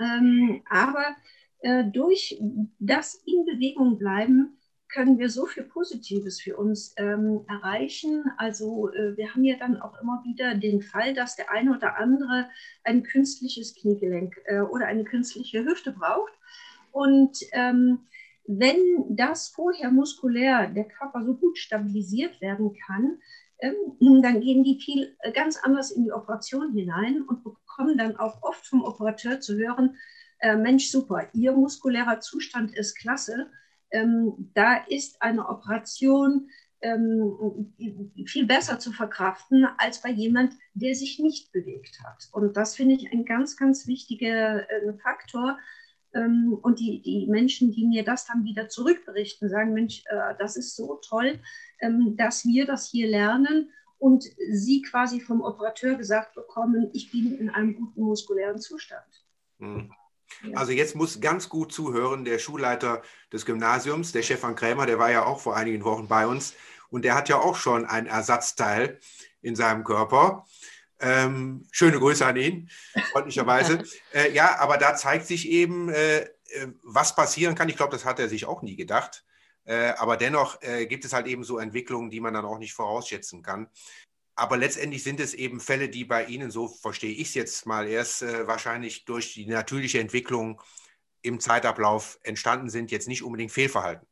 Ähm, 0.00 0.62
aber 0.68 1.14
äh, 1.60 1.84
durch 1.84 2.36
das 2.80 3.14
in 3.26 3.44
Bewegung 3.44 3.96
bleiben 3.96 4.58
können 4.94 5.18
wir 5.18 5.28
so 5.28 5.44
viel 5.44 5.64
Positives 5.64 6.40
für 6.40 6.56
uns 6.56 6.94
ähm, 6.96 7.44
erreichen. 7.48 8.24
Also 8.38 8.92
äh, 8.92 9.16
wir 9.16 9.34
haben 9.34 9.42
ja 9.42 9.56
dann 9.56 9.80
auch 9.80 10.00
immer 10.00 10.22
wieder 10.24 10.54
den 10.54 10.82
Fall, 10.82 11.14
dass 11.14 11.34
der 11.34 11.50
eine 11.50 11.76
oder 11.76 11.98
andere 11.98 12.48
ein 12.84 13.02
künstliches 13.02 13.74
Kniegelenk 13.74 14.40
äh, 14.44 14.60
oder 14.60 14.86
eine 14.86 15.04
künstliche 15.04 15.64
Hüfte 15.64 15.90
braucht. 15.90 16.32
Und 16.92 17.38
ähm, 17.52 18.06
wenn 18.46 18.76
das 19.08 19.48
vorher 19.48 19.90
muskulär 19.90 20.68
der 20.68 20.84
Körper 20.84 21.24
so 21.24 21.34
gut 21.34 21.58
stabilisiert 21.58 22.40
werden 22.40 22.76
kann, 22.86 23.18
ähm, 23.58 24.22
dann 24.22 24.40
gehen 24.40 24.62
die 24.62 24.78
viel 24.80 25.16
äh, 25.20 25.32
ganz 25.32 25.58
anders 25.62 25.90
in 25.90 26.04
die 26.04 26.12
Operation 26.12 26.72
hinein 26.72 27.22
und 27.22 27.42
bekommen 27.42 27.98
dann 27.98 28.16
auch 28.16 28.42
oft 28.42 28.64
vom 28.64 28.84
Operateur 28.84 29.40
zu 29.40 29.56
hören, 29.56 29.96
äh, 30.38 30.56
Mensch, 30.56 30.88
super, 30.88 31.28
Ihr 31.32 31.52
muskulärer 31.52 32.20
Zustand 32.20 32.76
ist 32.76 32.96
klasse 32.96 33.50
ähm, 33.94 34.50
da 34.54 34.76
ist 34.88 35.22
eine 35.22 35.48
Operation 35.48 36.50
ähm, 36.82 37.72
viel 38.26 38.46
besser 38.46 38.78
zu 38.78 38.92
verkraften 38.92 39.66
als 39.78 40.02
bei 40.02 40.10
jemand, 40.10 40.54
der 40.74 40.94
sich 40.94 41.18
nicht 41.20 41.52
bewegt 41.52 42.00
hat. 42.04 42.28
Und 42.32 42.56
das 42.56 42.74
finde 42.74 42.96
ich 42.96 43.10
ein 43.12 43.24
ganz, 43.24 43.56
ganz 43.56 43.86
wichtiger 43.86 44.68
äh, 44.68 44.92
Faktor. 44.98 45.58
Ähm, 46.12 46.58
und 46.60 46.80
die, 46.80 47.00
die 47.02 47.26
Menschen, 47.28 47.70
die 47.70 47.86
mir 47.86 48.04
das 48.04 48.26
dann 48.26 48.44
wieder 48.44 48.68
zurückberichten, 48.68 49.48
sagen, 49.48 49.72
Mensch, 49.72 50.02
äh, 50.06 50.34
das 50.38 50.56
ist 50.56 50.74
so 50.74 50.96
toll, 50.96 51.38
ähm, 51.80 52.16
dass 52.16 52.44
wir 52.44 52.66
das 52.66 52.90
hier 52.90 53.08
lernen 53.08 53.70
und 53.98 54.24
sie 54.50 54.82
quasi 54.82 55.20
vom 55.20 55.40
Operateur 55.40 55.94
gesagt 55.94 56.34
bekommen, 56.34 56.90
ich 56.92 57.12
bin 57.12 57.38
in 57.38 57.48
einem 57.48 57.76
guten 57.76 58.02
muskulären 58.02 58.58
Zustand. 58.58 59.06
Mhm. 59.58 59.90
Also 60.54 60.72
jetzt 60.72 60.94
muss 60.94 61.20
ganz 61.20 61.48
gut 61.48 61.72
zuhören 61.72 62.24
der 62.24 62.38
Schulleiter 62.38 63.02
des 63.32 63.46
Gymnasiums, 63.46 64.12
der 64.12 64.22
Stefan 64.22 64.56
Krämer, 64.56 64.86
der 64.86 64.98
war 64.98 65.10
ja 65.10 65.24
auch 65.24 65.40
vor 65.40 65.56
einigen 65.56 65.84
Wochen 65.84 66.08
bei 66.08 66.26
uns 66.26 66.54
und 66.90 67.04
der 67.04 67.14
hat 67.14 67.28
ja 67.28 67.38
auch 67.38 67.56
schon 67.56 67.86
ein 67.86 68.06
Ersatzteil 68.06 69.00
in 69.42 69.56
seinem 69.56 69.84
Körper. 69.84 70.46
Ähm, 71.00 71.66
schöne 71.70 71.98
Grüße 71.98 72.24
an 72.24 72.36
ihn, 72.36 72.70
freundlicherweise. 73.12 73.82
äh, 74.14 74.32
ja, 74.32 74.58
aber 74.58 74.78
da 74.78 74.94
zeigt 74.94 75.26
sich 75.26 75.48
eben, 75.48 75.88
äh, 75.88 76.20
äh, 76.20 76.28
was 76.82 77.14
passieren 77.14 77.54
kann. 77.54 77.68
Ich 77.68 77.76
glaube, 77.76 77.92
das 77.92 78.04
hat 78.04 78.18
er 78.18 78.28
sich 78.28 78.46
auch 78.46 78.62
nie 78.62 78.76
gedacht. 78.76 79.24
Äh, 79.64 79.92
aber 79.96 80.16
dennoch 80.16 80.60
äh, 80.62 80.86
gibt 80.86 81.04
es 81.04 81.12
halt 81.12 81.26
eben 81.26 81.42
so 81.42 81.58
Entwicklungen, 81.58 82.10
die 82.10 82.20
man 82.20 82.34
dann 82.34 82.44
auch 82.44 82.58
nicht 82.58 82.74
vorausschätzen 82.74 83.42
kann. 83.42 83.68
Aber 84.36 84.56
letztendlich 84.56 85.04
sind 85.04 85.20
es 85.20 85.34
eben 85.34 85.60
Fälle, 85.60 85.88
die 85.88 86.04
bei 86.04 86.24
Ihnen, 86.24 86.50
so 86.50 86.68
verstehe 86.68 87.12
ich 87.12 87.28
es 87.28 87.34
jetzt 87.34 87.66
mal 87.66 87.86
erst, 87.86 88.22
äh, 88.22 88.46
wahrscheinlich 88.46 89.04
durch 89.04 89.34
die 89.34 89.46
natürliche 89.46 90.00
Entwicklung 90.00 90.60
im 91.22 91.40
Zeitablauf 91.40 92.18
entstanden 92.22 92.68
sind, 92.68 92.90
jetzt 92.90 93.08
nicht 93.08 93.22
unbedingt 93.22 93.52
Fehlverhalten. 93.52 94.06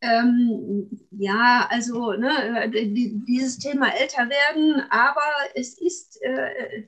Ähm, 0.00 0.88
ja, 1.12 1.68
also 1.70 2.12
ne, 2.12 2.70
die, 2.70 3.22
dieses 3.26 3.58
Thema 3.58 3.94
älter 3.94 4.28
werden, 4.28 4.82
aber 4.90 5.22
es 5.54 5.80
ist, 5.80 6.20
äh, 6.22 6.84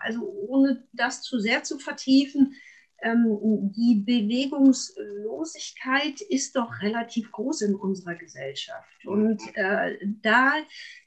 also 0.00 0.22
ohne 0.48 0.82
das 0.92 1.20
zu 1.20 1.38
sehr 1.38 1.62
zu 1.62 1.78
vertiefen, 1.78 2.54
ähm, 3.02 3.70
die 3.76 4.02
Bewegungslosigkeit 4.06 6.22
ist 6.22 6.56
doch 6.56 6.80
relativ 6.80 7.30
groß 7.32 7.60
in 7.62 7.74
unserer 7.74 8.14
Gesellschaft. 8.14 9.04
Und 9.04 9.42
äh, 9.56 9.98
da 10.22 10.54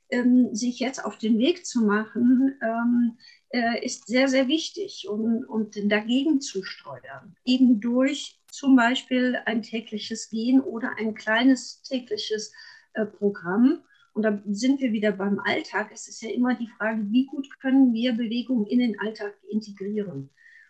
ähm, 0.10 0.54
sich 0.56 0.80
jetzt 0.80 1.04
auf 1.04 1.18
den 1.18 1.38
Weg 1.38 1.66
zu 1.66 1.82
machen, 1.82 2.58
ähm, 2.62 3.18
äh, 3.50 3.84
ist 3.86 4.08
sehr, 4.08 4.28
sehr 4.28 4.48
wichtig 4.48 5.08
und, 5.10 5.46
und 5.46 5.76
dagegen 5.92 6.42
zu 6.42 6.64
steuern. 6.64 7.36
Eben 7.46 7.80
durch 7.80 8.40
zum 8.52 8.76
Beispiel 8.76 9.38
ein 9.46 9.62
tägliches 9.62 10.30
Gehen 10.30 10.62
oder 10.62 10.92
ein 10.98 11.14
kleines 11.14 11.82
tägliches 11.82 12.54
äh, 12.94 13.06
Programm. 13.06 13.84
Und 14.14 14.24
da 14.24 14.42
sind 14.48 14.82
wir 14.82 14.92
wieder 14.92 15.12
beim 15.12 15.40
Alltag. 15.40 15.92
Es 15.94 16.08
ist 16.08 16.22
ja 16.22 16.30
immer 16.32 16.56
die 16.56 16.70
Frage, 16.78 17.04
wie 17.12 17.28
gut 17.28 17.48
können 17.60 17.94
wir 17.94 18.14
Bewegung 18.14 18.66
in 18.66 18.80
den 18.80 19.00
Alltag 19.00 19.36
integrieren, 19.50 20.30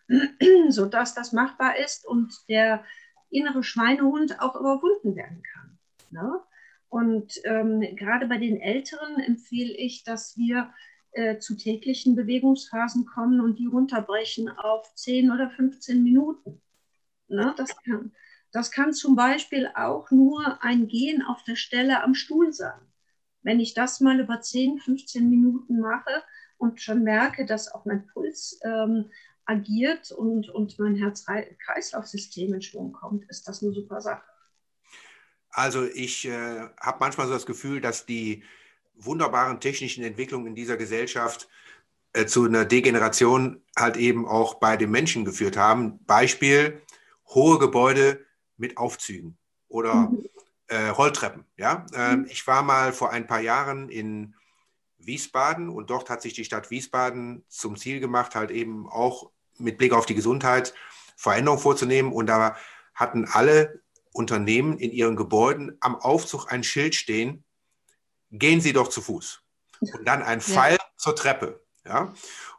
sodass 0.70 1.14
das 1.14 1.32
machbar 1.32 1.78
ist 1.78 2.06
und 2.06 2.34
der 2.50 2.84
innere 3.30 3.64
Schweinehund 3.64 4.42
auch 4.42 4.56
überwunden 4.56 5.16
werden 5.16 5.42
kann. 5.54 5.78
Ne? 6.12 6.42
Und 6.90 7.42
ähm, 7.44 7.82
gerade 7.96 8.28
bei 8.28 8.38
den 8.38 8.60
Älteren 8.62 9.20
empfehle 9.20 9.74
ich, 9.74 10.04
dass 10.04 10.38
wir 10.38 10.74
äh, 11.12 11.40
zu 11.40 11.56
täglichen 11.56 12.16
Bewegungsphasen 12.16 13.06
kommen 13.06 13.42
und 13.42 13.60
die 13.60 13.66
runterbrechen 13.66 14.50
auf 14.50 14.94
10 14.96 15.32
oder 15.32 15.50
15 15.50 16.04
Minuten. 16.04 16.62
Ne? 17.28 17.54
Das, 17.58 17.76
kann, 17.84 18.12
das 18.52 18.72
kann 18.72 18.94
zum 18.94 19.16
Beispiel 19.16 19.70
auch 19.76 20.12
nur 20.12 20.64
ein 20.64 20.88
Gehen 20.88 21.24
auf 21.24 21.44
der 21.44 21.56
Stelle 21.56 22.04
am 22.04 22.14
Stuhl 22.14 22.54
sein. 22.54 22.80
Wenn 23.42 23.60
ich 23.60 23.74
das 23.74 24.00
mal 24.00 24.20
über 24.20 24.42
10, 24.42 24.80
15 24.80 25.30
Minuten 25.30 25.80
mache 25.80 26.24
und 26.58 26.82
schon 26.82 27.04
merke, 27.04 27.46
dass 27.46 27.74
auch 27.74 27.86
mein 27.86 28.08
Puls 28.08 28.60
ähm, 28.64 29.10
agiert 29.46 30.12
und, 30.12 30.50
und 30.50 30.78
mein 30.80 30.96
Herz-Kreislauf-System 30.96 32.54
in 32.54 32.62
Schwung 32.62 32.92
kommt, 32.92 33.30
ist 33.30 33.48
das 33.48 33.64
eine 33.64 33.72
super 33.72 34.02
Sache. 34.02 34.26
Also 35.58 35.86
ich 35.86 36.28
äh, 36.28 36.70
habe 36.80 36.98
manchmal 37.00 37.26
so 37.26 37.34
das 37.34 37.48
Gefühl, 37.48 37.82
dass 37.82 38.06
die 38.06 38.44
wunderbaren 38.94 39.60
technischen 39.60 40.04
Entwicklungen 40.04 40.46
in 40.46 40.56
dieser 40.56 40.78
Gesellschaft 40.78 41.50
äh, 42.14 42.28
zu 42.28 42.46
einer 42.46 42.64
Degeneration 42.64 43.64
halt 43.76 43.98
eben 43.98 44.28
auch 44.28 44.56
bei 44.56 44.78
den 44.78 44.92
Menschen 44.92 45.26
geführt 45.26 45.58
haben. 45.58 45.98
Beispiel 46.06 46.84
hohe 47.30 47.58
Gebäude 47.58 48.24
mit 48.58 48.78
Aufzügen 48.78 49.36
oder 49.68 49.96
mhm. 49.96 50.30
äh, 50.68 50.90
Rolltreppen. 50.90 51.44
Ja? 51.58 51.88
Ähm, 51.92 52.20
mhm. 52.20 52.26
ich 52.30 52.46
war 52.46 52.62
mal 52.62 52.94
vor 52.94 53.10
ein 53.10 53.26
paar 53.26 53.42
Jahren 53.42 53.90
in 53.90 54.36
Wiesbaden 55.00 55.70
und 55.70 55.90
dort 55.90 56.12
hat 56.12 56.22
sich 56.22 56.34
die 56.34 56.46
Stadt 56.46 56.70
Wiesbaden 56.70 57.44
zum 57.48 57.78
Ziel 57.78 58.00
gemacht, 58.00 58.36
halt 58.36 58.52
eben 58.52 58.88
auch 58.88 59.32
mit 59.58 59.80
Blick 59.80 59.94
auf 59.94 60.06
die 60.06 60.16
Gesundheit 60.16 60.76
Veränderungen 61.16 61.62
vorzunehmen. 61.62 62.14
Und 62.14 62.28
da 62.28 62.56
hatten 62.94 63.26
alle 63.26 63.82
Unternehmen 64.18 64.78
in 64.80 64.92
ihren 64.92 65.16
Gebäuden 65.16 65.78
am 65.80 65.96
Aufzug 65.96 66.52
ein 66.52 66.64
Schild 66.64 66.96
stehen, 66.96 67.44
gehen 68.32 68.60
Sie 68.60 68.74
doch 68.74 68.90
zu 68.90 69.02
Fuß. 69.02 69.42
Und 69.80 70.06
dann 70.08 70.24
ein 70.24 70.42
Pfeil 70.42 70.74
ja. 70.74 70.86
zur 70.98 71.16
Treppe. 71.16 71.64
Ja? 71.86 72.14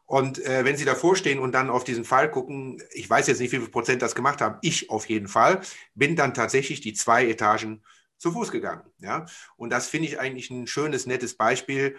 Und 0.07 0.39
äh, 0.45 0.65
wenn 0.65 0.77
Sie 0.77 0.85
davor 0.85 1.17
stehen 1.17 1.41
und 1.41 1.53
dann 1.53 1.69
auf 1.69 1.85
diesen 1.85 2.05
Pfeil 2.05 2.31
gucken, 2.31 2.81
ich 2.93 3.11
weiß 3.11 3.27
jetzt 3.27 3.41
nicht, 3.41 3.53
wie 3.53 3.59
viel 3.59 3.69
Prozent 3.69 4.01
das 4.01 4.15
gemacht 4.15 4.41
haben, 4.41 4.59
ich 4.63 4.89
auf 4.89 5.09
jeden 5.09 5.29
Fall, 5.29 5.61
bin 5.95 6.17
dann 6.17 6.33
tatsächlich 6.33 6.81
die 6.81 6.95
zwei 6.95 7.27
Etagen 7.27 7.83
zu 8.17 8.33
Fuß 8.33 8.51
gegangen. 8.51 8.83
Ja? 8.99 9.27
Und 9.57 9.71
das 9.71 9.89
finde 9.89 10.09
ich 10.09 10.21
eigentlich 10.21 10.51
ein 10.51 10.67
schönes, 10.67 11.07
nettes 11.07 11.37
Beispiel, 11.37 11.99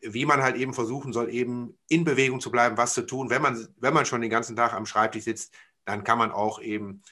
wie 0.00 0.26
man 0.26 0.42
halt 0.42 0.56
eben 0.56 0.74
versuchen 0.74 1.12
soll, 1.12 1.32
eben 1.32 1.76
in 1.88 2.04
Bewegung 2.04 2.40
zu 2.40 2.50
bleiben, 2.50 2.76
was 2.76 2.94
zu 2.94 3.02
tun. 3.02 3.30
Wenn 3.30 3.42
man, 3.42 3.66
wenn 3.78 3.94
man 3.94 4.06
schon 4.06 4.20
den 4.20 4.30
ganzen 4.30 4.54
Tag 4.54 4.74
am 4.74 4.86
Schreibtisch 4.86 5.24
sitzt, 5.24 5.52
dann 5.86 6.04
kann 6.04 6.18
man 6.18 6.30
auch 6.30 6.60
eben 6.60 7.02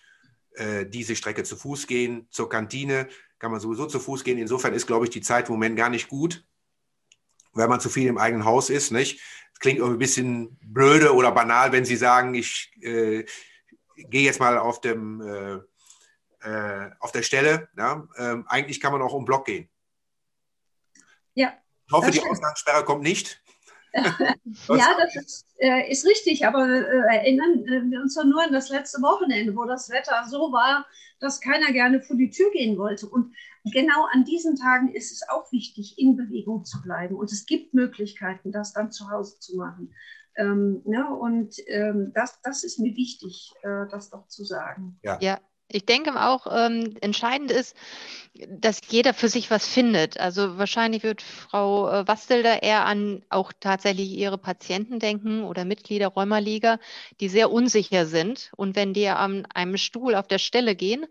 äh, 0.56 0.86
diese 0.86 1.16
Strecke 1.16 1.44
zu 1.44 1.56
Fuß 1.56 1.86
gehen. 1.86 2.28
Zur 2.30 2.48
Kantine 2.48 3.08
kann 3.38 3.50
man 3.50 3.60
sowieso 3.60 3.86
zu 3.86 4.00
Fuß 4.00 4.24
gehen. 4.24 4.38
Insofern 4.38 4.74
ist, 4.74 4.86
glaube 4.86 5.04
ich, 5.04 5.10
die 5.10 5.20
Zeit 5.20 5.48
im 5.48 5.54
Moment 5.54 5.76
gar 5.76 5.90
nicht 5.90 6.08
gut, 6.08 6.46
wenn 7.52 7.68
man 7.68 7.80
zu 7.80 7.88
viel 7.88 8.08
im 8.08 8.18
eigenen 8.18 8.44
Haus 8.44 8.70
ist. 8.70 8.90
Nicht? 8.90 9.20
Das 9.52 9.60
klingt 9.60 9.78
irgendwie 9.78 9.96
ein 9.96 10.00
bisschen 10.00 10.58
blöde 10.62 11.14
oder 11.14 11.32
banal, 11.32 11.72
wenn 11.72 11.84
Sie 11.84 11.96
sagen, 11.96 12.34
ich 12.34 12.72
äh, 12.80 13.24
gehe 13.96 14.22
jetzt 14.22 14.40
mal 14.40 14.58
auf, 14.58 14.80
dem, 14.80 15.20
äh, 15.20 16.48
äh 16.48 16.90
auf 17.00 17.12
der 17.12 17.22
Stelle. 17.22 17.68
Ja? 17.76 18.08
Ähm, 18.16 18.46
eigentlich 18.48 18.80
kann 18.80 18.92
man 18.92 19.02
auch 19.02 19.12
um 19.12 19.24
Block 19.24 19.46
gehen. 19.46 19.68
Ja. 21.34 21.52
Ich 21.86 21.92
hoffe, 21.92 22.10
die 22.10 22.22
Ausgangssperre 22.22 22.84
kommt 22.84 23.02
nicht. 23.02 23.42
ja, 24.68 24.96
das 24.98 25.16
ist, 25.16 25.46
äh, 25.58 25.90
ist, 25.90 26.06
richtig, 26.06 26.46
aber 26.46 26.68
äh, 26.68 27.16
erinnern 27.16 27.64
äh, 27.64 27.90
wir 27.90 28.00
uns 28.00 28.14
doch 28.14 28.24
nur 28.24 28.42
an 28.42 28.52
das 28.52 28.68
letzte 28.68 29.00
Wochenende, 29.02 29.56
wo 29.56 29.64
das 29.64 29.90
Wetter 29.90 30.24
so 30.28 30.52
war, 30.52 30.86
dass 31.20 31.40
keiner 31.40 31.72
gerne 31.72 32.02
vor 32.02 32.16
die 32.16 32.30
Tür 32.30 32.50
gehen 32.52 32.76
wollte. 32.78 33.06
Und 33.08 33.34
genau 33.72 34.06
an 34.12 34.24
diesen 34.24 34.56
Tagen 34.56 34.94
ist 34.94 35.12
es 35.12 35.28
auch 35.28 35.50
wichtig, 35.52 35.98
in 35.98 36.16
Bewegung 36.16 36.64
zu 36.64 36.82
bleiben. 36.82 37.16
Und 37.16 37.32
es 37.32 37.46
gibt 37.46 37.74
Möglichkeiten, 37.74 38.52
das 38.52 38.72
dann 38.72 38.92
zu 38.92 39.10
Hause 39.10 39.38
zu 39.40 39.56
machen. 39.56 39.94
Ähm, 40.36 40.82
ne? 40.84 41.08
Und 41.08 41.54
ähm, 41.66 42.12
das, 42.14 42.40
das 42.42 42.64
ist 42.64 42.78
mir 42.78 42.94
wichtig, 42.94 43.52
äh, 43.62 43.86
das 43.90 44.10
doch 44.10 44.28
zu 44.28 44.44
sagen. 44.44 44.98
Ja. 45.02 45.18
ja. 45.20 45.40
Ich 45.68 45.84
denke 45.84 46.20
auch, 46.20 46.46
ähm, 46.50 46.94
entscheidend 47.00 47.50
ist, 47.50 47.76
dass 48.48 48.80
jeder 48.88 49.14
für 49.14 49.28
sich 49.28 49.50
was 49.50 49.66
findet. 49.66 50.18
Also 50.20 50.58
wahrscheinlich 50.58 51.02
wird 51.02 51.22
Frau 51.22 51.90
äh, 51.90 52.06
Wastel 52.08 52.42
da 52.42 52.56
eher 52.56 52.84
an 52.84 53.22
auch 53.30 53.52
tatsächlich 53.58 54.10
ihre 54.12 54.38
Patienten 54.38 54.98
denken 54.98 55.44
oder 55.44 55.64
Mitglieder 55.64 56.08
Rheumaliga, 56.08 56.78
die 57.20 57.28
sehr 57.28 57.50
unsicher 57.50 58.06
sind. 58.06 58.50
Und 58.56 58.76
wenn 58.76 58.92
die 58.92 59.08
an 59.08 59.46
einem 59.54 59.76
Stuhl 59.76 60.14
auf 60.14 60.28
der 60.28 60.38
Stelle 60.38 60.76
gehen, 60.76 61.06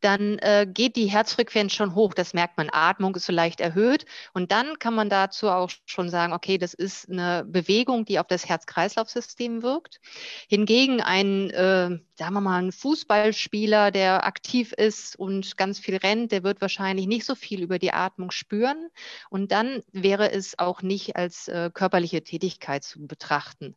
dann 0.00 0.38
äh, 0.38 0.66
geht 0.72 0.96
die 0.96 1.10
Herzfrequenz 1.10 1.74
schon 1.74 1.94
hoch. 1.94 2.14
Das 2.14 2.34
merkt 2.34 2.56
man. 2.56 2.70
Atmung 2.72 3.14
ist 3.16 3.26
so 3.26 3.32
leicht 3.32 3.60
erhöht. 3.60 4.06
Und 4.32 4.52
dann 4.52 4.78
kann 4.78 4.94
man 4.94 5.10
dazu 5.10 5.48
auch 5.48 5.70
schon 5.86 6.08
sagen, 6.08 6.32
okay, 6.32 6.58
das 6.58 6.74
ist 6.74 7.10
eine 7.10 7.44
Bewegung, 7.44 8.04
die 8.04 8.18
auf 8.18 8.26
das 8.26 8.48
Herz-Kreislauf-System 8.48 9.62
wirkt. 9.62 10.00
Hingegen 10.48 11.00
ein, 11.00 11.50
äh, 11.50 11.98
sagen 12.18 12.34
wir 12.34 12.40
mal, 12.40 12.60
ein 12.60 12.72
Fußballspieler, 12.72 13.92
der 13.92 14.26
aktiv 14.26 14.72
ist 14.72 15.16
und 15.16 15.56
ganz 15.56 15.78
viel 15.78 15.96
rennt, 15.96 16.32
der 16.32 16.42
wird 16.42 16.60
wahrscheinlich 16.60 17.06
nicht 17.06 17.24
so 17.24 17.36
viel 17.36 17.62
über 17.62 17.78
die 17.78 17.92
Atmung 17.92 18.32
spüren. 18.32 18.90
Und 19.30 19.52
dann 19.52 19.82
wäre 19.92 20.32
es 20.32 20.58
auch 20.58 20.82
nicht 20.82 21.14
als 21.14 21.46
äh, 21.46 21.70
körperliche 21.72 22.24
Tätigkeit 22.24 22.82
zu 22.82 23.06
betrachten. 23.06 23.76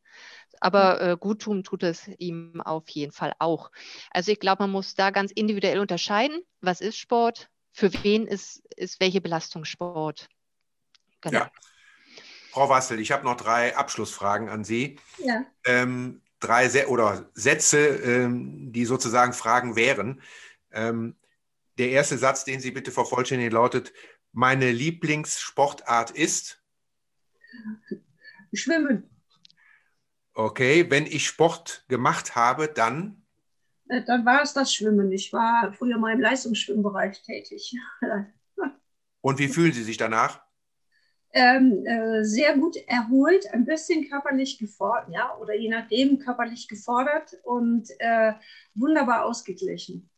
Aber 0.60 0.96
mhm. 0.96 1.10
äh, 1.12 1.18
gut 1.18 1.44
tun 1.44 1.64
tut 1.64 1.84
es 1.84 2.08
ihm 2.18 2.62
auf 2.62 2.90
jeden 2.90 3.12
Fall 3.12 3.34
auch. 3.38 3.72
Also 4.10 4.32
ich 4.32 4.40
glaube, 4.40 4.64
man 4.64 4.72
muss 4.72 4.96
da 4.96 5.12
ganz 5.12 5.32
individuell 5.32 5.80
unterscheiden, 5.80 6.42
was 6.62 6.82
ist 6.82 6.98
Sport, 6.98 7.48
für 7.72 7.94
wen 8.04 8.26
ist, 8.26 8.66
ist 8.76 9.00
welche 9.00 9.22
Belastung 9.22 9.66
Sport. 9.66 10.30
Genau. 11.22 11.40
Ja. 11.40 11.52
Frau 12.50 12.70
Wassel, 12.70 13.00
ich 13.00 13.12
habe 13.12 13.24
noch 13.24 13.38
drei 13.38 13.78
Abschlussfragen 13.78 14.50
an 14.50 14.64
Sie. 14.64 15.00
Ja. 15.20 15.46
Ähm, 15.64 16.22
drei 16.42 16.68
Se 16.68 16.88
oder 16.88 17.30
Sätze, 17.34 17.88
ähm, 17.88 18.74
die 18.74 18.86
sozusagen 18.86 19.34
Fragen 19.34 19.76
wären. 19.76 20.22
Ähm, 20.72 21.16
der 21.78 21.92
erste 21.92 22.18
Satz, 22.18 22.44
den 22.44 22.60
Sie 22.60 22.72
bitte 22.72 22.92
vervollständigen, 22.92 23.54
lautet, 23.54 23.94
meine 24.34 24.72
Lieblingssportart 24.72 26.12
ist? 26.12 26.62
Schwimmen. 28.54 29.10
Okay, 30.34 30.90
wenn 30.90 31.06
ich 31.06 31.28
Sport 31.28 31.86
gemacht 31.88 32.36
habe, 32.36 32.68
dann? 32.68 33.26
Äh, 33.90 34.04
dann 34.04 34.26
war 34.26 34.42
es 34.42 34.54
das 34.54 34.74
Schwimmen. 34.74 35.12
Ich 35.12 35.34
war 35.34 35.74
früher 35.74 35.98
mal 35.98 36.14
im 36.14 36.22
Leistungsschwimmbereich 36.22 37.22
tätig. 37.24 37.76
Und 39.22 39.40
wie 39.40 39.50
fühlen 39.50 39.74
Sie 39.74 39.84
sich 39.84 39.98
danach? 39.98 40.42
Ähm, 41.34 41.86
äh, 41.86 42.24
sehr 42.26 42.58
gut 42.58 42.76
erholt, 42.88 43.48
ein 43.54 43.64
bisschen 43.66 44.10
körperlich 44.10 44.60
gefordert, 44.60 45.08
ja, 45.14 45.36
oder 45.38 45.56
je 45.56 45.70
nachdem 45.70 46.20
körperlich 46.20 46.68
gefordert 46.68 47.38
und 47.44 47.90
äh, 48.00 48.34
wunderbar 48.76 49.24
ausgeglichen. 49.26 50.10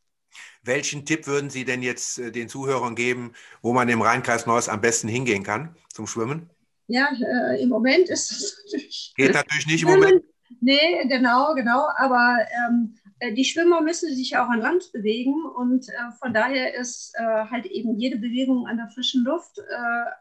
Welchen 0.64 1.04
Tipp 1.04 1.26
würden 1.26 1.50
Sie 1.50 1.64
denn 1.64 1.82
jetzt 1.82 2.18
äh, 2.18 2.32
den 2.32 2.48
Zuhörern 2.48 2.96
geben, 2.96 3.32
wo 3.62 3.72
man 3.72 3.88
im 3.88 4.02
Rheinkreis 4.02 4.46
Neuss 4.46 4.68
am 4.68 4.80
besten 4.80 5.08
hingehen 5.08 5.44
kann 5.44 5.76
zum 5.92 6.06
Schwimmen? 6.06 6.50
Ja, 6.86 7.10
äh, 7.12 7.62
im 7.62 7.68
Moment 7.68 8.08
ist 8.08 8.30
es 8.30 8.62
natürlich. 8.64 9.12
Geht 9.16 9.34
natürlich 9.34 9.66
nicht 9.66 9.82
im 9.82 9.90
Moment. 9.90 10.24
Nee, 10.60 11.06
genau, 11.08 11.54
genau. 11.54 11.88
Aber 11.96 12.38
ähm, 12.68 12.94
äh, 13.03 13.03
die 13.22 13.44
Schwimmer 13.44 13.80
müssen 13.80 14.14
sich 14.14 14.36
auch 14.36 14.48
an 14.48 14.60
Land 14.60 14.92
bewegen 14.92 15.44
und 15.44 15.88
äh, 15.88 15.92
von 16.18 16.34
daher 16.34 16.74
ist 16.74 17.14
äh, 17.14 17.22
halt 17.22 17.66
eben 17.66 17.96
jede 17.96 18.18
Bewegung 18.18 18.66
an 18.66 18.76
der 18.76 18.88
frischen 18.88 19.24
Luft, 19.24 19.58
äh, 19.58 19.62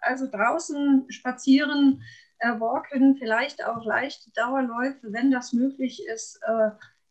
also 0.02 0.28
draußen 0.30 1.06
spazieren, 1.10 2.04
walken, 2.60 3.16
vielleicht 3.16 3.66
auch 3.66 3.86
leichte 3.86 4.30
Dauerläufe, 4.32 5.14
wenn 5.14 5.32
das 5.32 5.54
möglich 5.54 6.06
ist, 6.14 6.42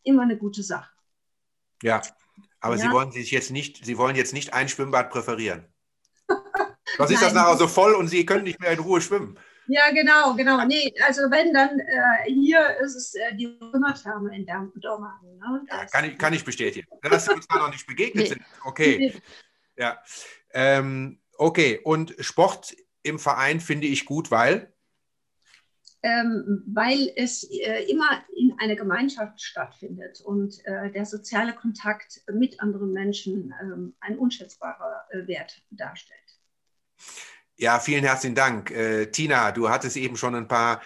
immer 0.03 0.21
eine 0.21 0.37
gute 0.37 0.61
Sache. 0.61 0.91
Ja, 1.81 2.03
aber 2.59 2.75
ja. 2.75 2.81
Sie 2.81 2.91
wollen 2.91 3.11
sich 3.11 3.31
jetzt 3.31 3.49
nicht, 3.49 3.83
Sie 3.83 3.97
wollen 3.97 4.15
jetzt 4.15 4.33
nicht 4.33 4.53
ein 4.53 4.69
Schwimmbad 4.69 5.09
präferieren. 5.09 5.65
Was 6.99 7.09
ist 7.09 7.23
das 7.23 7.33
nachher 7.33 7.57
so 7.57 7.67
voll 7.67 7.95
und 7.95 8.09
Sie 8.09 8.27
können 8.27 8.43
nicht 8.43 8.59
mehr 8.59 8.73
in 8.73 8.79
Ruhe 8.79 9.01
schwimmen? 9.01 9.39
Ja, 9.67 9.91
genau, 9.91 10.33
genau. 10.35 10.65
Nee, 10.65 10.93
also 11.05 11.21
wenn 11.31 11.53
dann 11.53 11.79
äh, 11.79 12.31
hier 12.31 12.77
ist 12.81 12.95
es 12.95 13.15
äh, 13.15 13.35
die 13.35 13.45
Römertherme 13.45 14.35
in 14.35 14.45
Dormagen. 14.45 15.37
Ne? 15.37 15.65
Ja, 15.69 15.85
kann, 15.85 16.05
ich, 16.05 16.17
kann 16.17 16.33
ich 16.33 16.43
bestätigen. 16.43 16.87
Dass 17.01 17.25
Sie 17.25 17.33
uns 17.33 17.47
da 17.47 17.59
noch 17.59 17.71
nicht 17.71 17.87
begegnet 17.87 18.27
sind. 18.27 18.41
Okay. 18.65 19.13
Ja. 19.77 20.01
Ähm, 20.53 21.19
okay, 21.37 21.79
und 21.83 22.15
Sport 22.19 22.75
im 23.03 23.19
Verein 23.19 23.59
finde 23.59 23.87
ich 23.87 24.05
gut, 24.05 24.31
weil? 24.31 24.73
Ähm, 26.05 26.63
weil 26.67 27.13
es 27.15 27.43
äh, 27.49 27.89
immer 27.89 28.25
in 28.35 28.53
einer 28.59 28.75
Gemeinschaft 28.75 29.41
stattfindet 29.41 30.19
und 30.19 30.59
äh, 30.65 30.91
der 30.91 31.05
soziale 31.05 31.53
Kontakt 31.53 32.21
mit 32.31 32.59
anderen 32.59 32.91
Menschen 32.91 33.53
ähm, 33.61 33.95
ein 34.01 34.17
unschätzbarer 34.17 35.05
äh, 35.11 35.27
Wert 35.27 35.61
darstellt. 35.69 36.19
Ja, 37.57 37.79
vielen 37.79 38.03
herzlichen 38.03 38.35
Dank. 38.35 38.71
Äh, 38.71 39.07
Tina, 39.07 39.51
du 39.51 39.69
hattest 39.69 39.95
eben 39.97 40.17
schon 40.17 40.35
ein 40.35 40.47
paar 40.47 40.81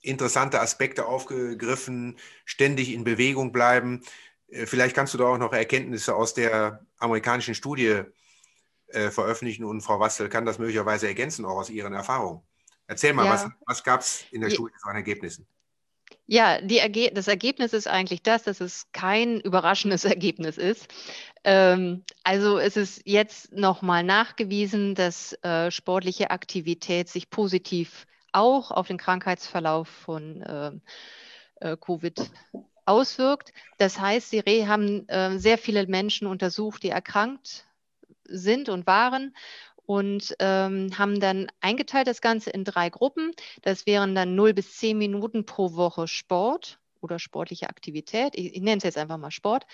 interessante 0.00 0.60
Aspekte 0.60 1.06
aufgegriffen, 1.06 2.18
ständig 2.44 2.92
in 2.92 3.04
Bewegung 3.04 3.52
bleiben. 3.52 4.02
Äh, 4.48 4.66
vielleicht 4.66 4.94
kannst 4.94 5.14
du 5.14 5.18
da 5.18 5.24
auch 5.24 5.38
noch 5.38 5.52
Erkenntnisse 5.52 6.14
aus 6.14 6.34
der 6.34 6.84
amerikanischen 6.98 7.54
Studie 7.54 8.02
äh, 8.88 9.10
veröffentlichen 9.10 9.64
und 9.64 9.80
Frau 9.80 9.98
Wassel 10.00 10.28
kann 10.28 10.44
das 10.44 10.58
möglicherweise 10.58 11.06
ergänzen, 11.06 11.44
auch 11.44 11.56
aus 11.56 11.70
ihren 11.70 11.92
Erfahrungen. 11.92 12.42
Erzähl 12.86 13.14
mal, 13.14 13.24
ja. 13.24 13.32
was, 13.32 13.46
was 13.66 13.84
gab 13.84 14.00
es 14.00 14.24
in 14.32 14.42
der 14.42 14.50
Studie 14.50 14.74
an 14.82 14.96
Ergebnissen? 14.96 15.46
Ja, 16.26 16.56
Erge 16.56 17.10
das 17.12 17.26
Ergebnis 17.28 17.72
ist 17.72 17.88
eigentlich 17.88 18.22
das, 18.22 18.44
dass 18.44 18.60
es 18.60 18.86
kein 18.92 19.40
überraschendes 19.40 20.04
Ergebnis 20.06 20.58
ist. 20.58 20.88
Ähm, 21.44 22.04
also 22.22 22.58
es 22.58 22.76
ist 22.76 23.02
jetzt 23.04 23.52
nochmal 23.52 24.04
nachgewiesen, 24.04 24.94
dass 24.94 25.32
äh, 25.42 25.70
sportliche 25.70 26.30
Aktivität 26.30 27.08
sich 27.08 27.30
positiv 27.30 28.06
auch 28.32 28.70
auf 28.70 28.86
den 28.86 28.98
Krankheitsverlauf 28.98 29.88
von 29.88 30.42
äh, 30.42 30.72
äh, 31.60 31.76
Covid 31.76 32.30
auswirkt. 32.86 33.52
Das 33.78 34.00
heißt, 34.00 34.30
sie 34.30 34.66
haben 34.66 35.08
äh, 35.08 35.38
sehr 35.38 35.58
viele 35.58 35.86
Menschen 35.86 36.26
untersucht, 36.26 36.82
die 36.82 36.90
erkrankt 36.90 37.66
sind 38.24 38.68
und 38.68 38.86
waren 38.86 39.34
und 39.84 40.34
ähm, 40.38 40.96
haben 40.96 41.20
dann 41.20 41.48
eingeteilt 41.60 42.06
das 42.06 42.20
Ganze 42.20 42.50
in 42.50 42.64
drei 42.64 42.88
Gruppen. 42.88 43.32
Das 43.62 43.86
wären 43.86 44.14
dann 44.14 44.34
0 44.34 44.54
bis 44.54 44.76
10 44.76 44.96
Minuten 44.96 45.44
pro 45.44 45.74
Woche 45.74 46.08
Sport 46.08 46.78
oder 47.02 47.18
sportliche 47.18 47.68
Aktivität. 47.68 48.34
Ich, 48.36 48.54
ich 48.54 48.62
nenne 48.62 48.78
es 48.78 48.84
jetzt 48.84 48.98
einfach 48.98 49.18
mal 49.18 49.30
Sport. 49.30 49.66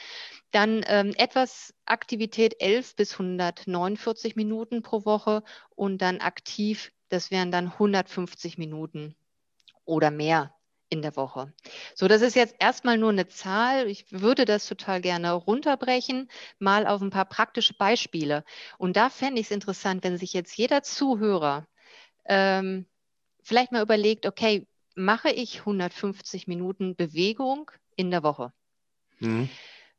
Dann 0.51 0.85
ähm, 0.87 1.15
etwas 1.17 1.75
Aktivität 1.85 2.61
11 2.61 2.97
bis 2.97 3.13
149 3.13 4.37
Minuten 4.37 4.83
pro 4.83 5.05
Woche 5.05 5.43
und 5.75 5.99
dann 6.03 6.19
aktiv, 6.21 6.93
das 7.09 7.31
wären 7.31 7.51
dann 7.51 7.73
150 7.73 8.59
Minuten 8.59 9.15
oder 9.85 10.11
mehr 10.11 10.55
in 10.91 11.03
der 11.03 11.17
Woche. 11.17 11.53
So, 11.95 12.09
das 12.09 12.23
ist 12.23 12.35
jetzt 12.35 12.55
erstmal 12.59 12.99
nur 12.99 13.11
eine 13.11 13.29
Zahl. 13.29 13.89
Ich 13.89 14.11
würde 14.11 14.45
das 14.45 14.67
total 14.67 15.01
gerne 15.01 15.33
runterbrechen, 15.33 16.31
mal 16.59 16.87
auf 16.87 17.03
ein 17.03 17.11
paar 17.11 17.27
praktische 17.27 17.75
Beispiele. 17.75 18.45
Und 18.79 18.97
da 18.97 19.11
fände 19.11 19.41
ich 19.41 19.49
es 19.49 19.51
interessant, 19.51 20.05
wenn 20.05 20.17
sich 20.17 20.33
jetzt 20.33 20.57
jeder 20.57 20.83
Zuhörer 20.83 21.67
ähm, 22.25 22.87
vielleicht 23.43 23.73
mal 23.73 23.83
überlegt, 23.83 24.27
okay, 24.27 24.68
mache 24.99 25.31
ich 25.31 25.61
150 25.61 26.47
Minuten 26.47 26.97
Bewegung 26.97 27.71
in 27.97 28.11
der 28.11 28.23
Woche? 28.23 28.53
Mhm. 29.21 29.49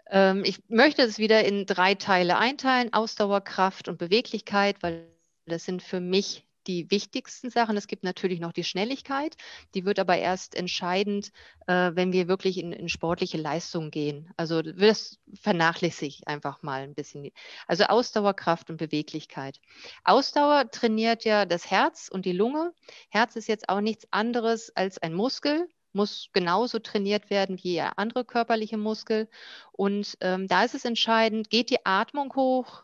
Ähm, 0.10 0.44
ich 0.44 0.60
möchte 0.68 1.02
es 1.04 1.18
wieder 1.18 1.44
in 1.46 1.66
drei 1.66 1.96
Teile 1.96 2.38
einteilen, 2.38 2.94
Ausdauer, 2.94 3.42
Kraft 3.42 3.88
und 3.88 3.98
Beweglichkeit, 3.98 4.82
weil 4.82 5.08
das 5.46 5.66
sind 5.66 5.82
für 5.82 6.00
mich 6.00 6.46
die 6.70 6.92
wichtigsten 6.92 7.50
Sachen. 7.50 7.76
Es 7.78 7.88
gibt 7.88 8.04
natürlich 8.04 8.40
noch 8.40 8.54
die 8.54 8.64
Schnelligkeit, 8.64 9.36
die 9.74 9.86
wird 9.86 9.98
aber 9.98 10.18
erst 10.18 10.54
entscheidend, 10.54 11.32
äh, 11.66 11.92
wenn 11.96 12.14
wir 12.14 12.28
wirklich 12.28 12.60
in, 12.60 12.72
in, 12.72 12.90
sportliche 12.90 13.40
Leistung 13.40 13.90
gehen. 13.90 14.32
Also 14.38 14.62
das 14.62 15.18
vernachlässige 15.34 16.08
ich 16.10 16.28
einfach 16.28 16.62
mal 16.62 16.84
ein 16.84 16.94
bisschen. 16.94 17.32
Also 17.66 17.86
Ausdauer, 17.86 18.36
Kraft 18.36 18.70
und 18.70 18.78
Beweglichkeit. 18.78 19.60
Ausdauer 20.04 20.70
trainiert 20.70 21.26
ja 21.26 21.46
das 21.46 21.72
Herz 21.72 22.08
und 22.08 22.26
die 22.26 22.34
Lunge. 22.34 22.72
Herz 23.10 23.36
ist 23.36 23.48
jetzt 23.48 23.68
auch 23.68 23.82
nichts 23.82 24.06
anderes 24.12 24.70
als 24.76 25.00
ein 25.00 25.16
Muskel, 25.16 25.68
muss 25.92 26.30
genauso 26.34 26.78
trainiert 26.78 27.32
werden 27.32 27.58
wie 27.64 27.82
andere 27.82 28.26
körperliche 28.26 28.78
Muskel. 28.78 29.28
Und 29.72 30.18
ähm, 30.22 30.48
da 30.48 30.64
ist 30.64 30.76
es 30.76 30.86
entscheidend, 30.86 31.50
geht 31.50 31.72
die 31.72 31.84
Atmung 31.84 32.32
hoch, 32.36 32.84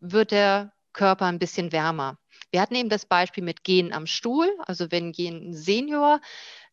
wird 0.00 0.30
der 0.30 0.72
Körper 0.94 1.26
ein 1.26 1.38
bisschen 1.38 1.72
wärmer. 1.72 2.18
Wir 2.50 2.60
hatten 2.60 2.74
eben 2.74 2.88
das 2.88 3.06
Beispiel 3.06 3.44
mit 3.44 3.64
Gehen 3.64 3.92
am 3.92 4.06
Stuhl. 4.06 4.48
Also 4.66 4.90
wenn 4.90 5.12
ein 5.18 5.52
Senior 5.52 6.20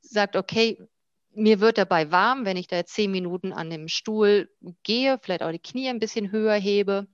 sagt, 0.02 0.36
okay, 0.36 0.78
mir 1.36 1.60
wird 1.60 1.78
dabei 1.78 2.12
warm, 2.12 2.46
wenn 2.46 2.58
ich 2.58 2.68
da 2.68 2.86
zehn 2.86 3.12
Minuten 3.12 3.54
an 3.54 3.70
dem 3.70 3.88
Stuhl 3.88 4.50
gehe, 4.84 5.20
vielleicht 5.22 5.44
auch 5.44 5.52
die 5.52 5.60
Knie 5.60 5.90
ein 5.90 6.00
bisschen 6.00 6.32
höher 6.32 6.56
hebe, 6.56 7.08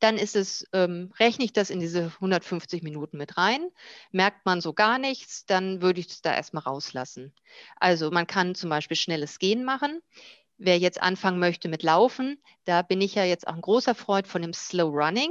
dann 0.00 0.16
ist 0.16 0.36
es, 0.36 0.66
ähm, 0.72 1.12
rechne 1.18 1.44
ich 1.44 1.52
das 1.52 1.70
in 1.70 1.80
diese 1.80 2.12
150 2.20 2.82
Minuten 2.82 3.16
mit 3.18 3.36
rein. 3.36 3.68
Merkt 4.12 4.44
man 4.46 4.60
so 4.60 4.72
gar 4.72 4.98
nichts, 4.98 5.46
dann 5.46 5.82
würde 5.82 6.00
ich 6.00 6.08
es 6.08 6.22
da 6.22 6.34
erstmal 6.34 6.62
rauslassen. 6.64 7.34
Also 7.76 8.10
man 8.10 8.26
kann 8.26 8.54
zum 8.54 8.70
Beispiel 8.70 8.96
schnelles 8.96 9.38
Gehen 9.38 9.64
machen. 9.64 10.00
wer 10.58 10.78
jetzt 10.78 11.02
anfangen 11.02 11.38
möchte 11.38 11.68
mit 11.68 11.82
Laufen, 11.82 12.42
da 12.64 12.82
bin 12.82 13.00
ich 13.02 13.14
ja 13.14 13.24
jetzt 13.24 13.46
auch 13.46 13.54
ein 13.54 13.60
großer 13.60 13.94
Freund 13.94 14.26
von 14.28 14.42
dem 14.42 14.54
Slow 14.54 14.90
Running. 14.90 15.30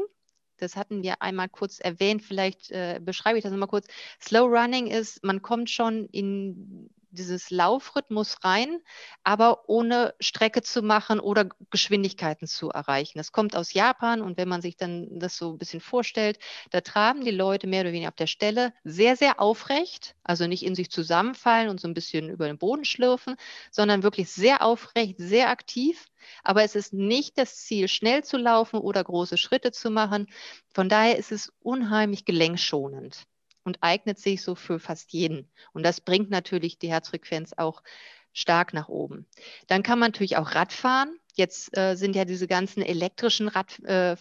Das 0.58 0.76
hatten 0.76 1.04
wir 1.04 1.22
einmal 1.22 1.50
kurz 1.50 1.80
erwähnt, 1.80 2.22
vielleicht 2.22 2.72
äh, 2.72 3.00
beschreibe 3.04 3.38
ich 3.38 3.44
das 3.44 3.52
nochmal 3.52 3.68
kurz. 3.68 3.88
Slow 4.22 4.48
Running 4.48 4.88
ist, 4.88 5.24
man 5.24 5.42
kommt 5.42 5.70
schon 5.70 6.08
in 6.12 6.90
dieses 7.16 7.50
Laufrhythmus 7.50 8.38
rein, 8.44 8.80
aber 9.24 9.68
ohne 9.70 10.14
Strecke 10.20 10.62
zu 10.62 10.82
machen 10.82 11.20
oder 11.20 11.50
Geschwindigkeiten 11.72 12.48
zu 12.48 12.70
erreichen. 12.70 13.18
Das 13.18 13.32
kommt 13.32 13.56
aus 13.56 13.74
Japan 13.74 14.22
und 14.22 14.38
wenn 14.38 14.48
man 14.50 14.62
sich 14.62 14.78
dann 14.78 15.20
das 15.20 15.38
so 15.38 15.52
ein 15.52 15.58
bisschen 15.58 15.82
vorstellt, 15.82 16.40
da 16.72 16.82
traben 16.82 17.24
die 17.24 17.32
Leute 17.32 17.68
mehr 17.68 17.82
oder 17.82 17.92
weniger 17.92 18.10
auf 18.10 18.16
der 18.16 18.28
Stelle 18.28 18.74
sehr, 18.84 19.16
sehr 19.16 19.40
aufrecht, 19.40 20.16
also 20.24 20.48
nicht 20.48 20.64
in 20.64 20.76
sich 20.76 20.92
zusammenfallen 20.92 21.70
und 21.70 21.80
so 21.80 21.88
ein 21.88 21.94
bisschen 21.94 22.30
über 22.30 22.48
den 22.48 22.58
Boden 22.58 22.86
schlürfen, 22.86 23.36
sondern 23.72 24.04
wirklich 24.04 24.30
sehr 24.32 24.62
aufrecht, 24.64 25.16
sehr 25.18 25.50
aktiv. 25.50 26.06
Aber 26.44 26.64
es 26.64 26.76
ist 26.76 26.94
nicht 26.94 27.38
das 27.38 27.58
Ziel, 27.58 27.88
schnell 27.88 28.24
zu 28.24 28.38
laufen 28.38 28.78
oder 28.80 29.04
große 29.04 29.38
Schritte 29.38 29.72
zu 29.72 29.90
machen. 29.92 30.28
Von 30.74 30.90
daher 30.90 31.18
ist 31.18 31.32
es 31.32 31.52
unheimlich 31.60 32.26
gelenkschonend 32.26 33.26
und 33.66 33.80
eignet 33.82 34.20
sich 34.20 34.42
so 34.42 34.56
für 34.56 34.80
fast 34.80 35.12
jeden. 35.12 35.50
Und 35.74 35.84
das 35.84 36.00
bringt 36.00 36.30
natürlich 36.30 36.80
die 36.80 36.90
Herzfrequenz 36.90 37.54
auch 37.58 37.84
stark 38.32 38.74
nach 38.74 38.90
oben. 38.90 39.26
Dann 39.68 39.84
kann 39.84 40.00
man 40.00 40.12
natürlich 40.12 40.38
auch 40.38 40.56
Radfahren. 40.56 41.18
Jetzt 41.34 41.76
äh, 41.78 41.96
sind 41.96 42.16
ja 42.16 42.26
diese 42.26 42.48
ganzen 42.48 42.82
elektrischen 42.82 43.48
Rad, 43.48 43.80
äh, 43.80 44.16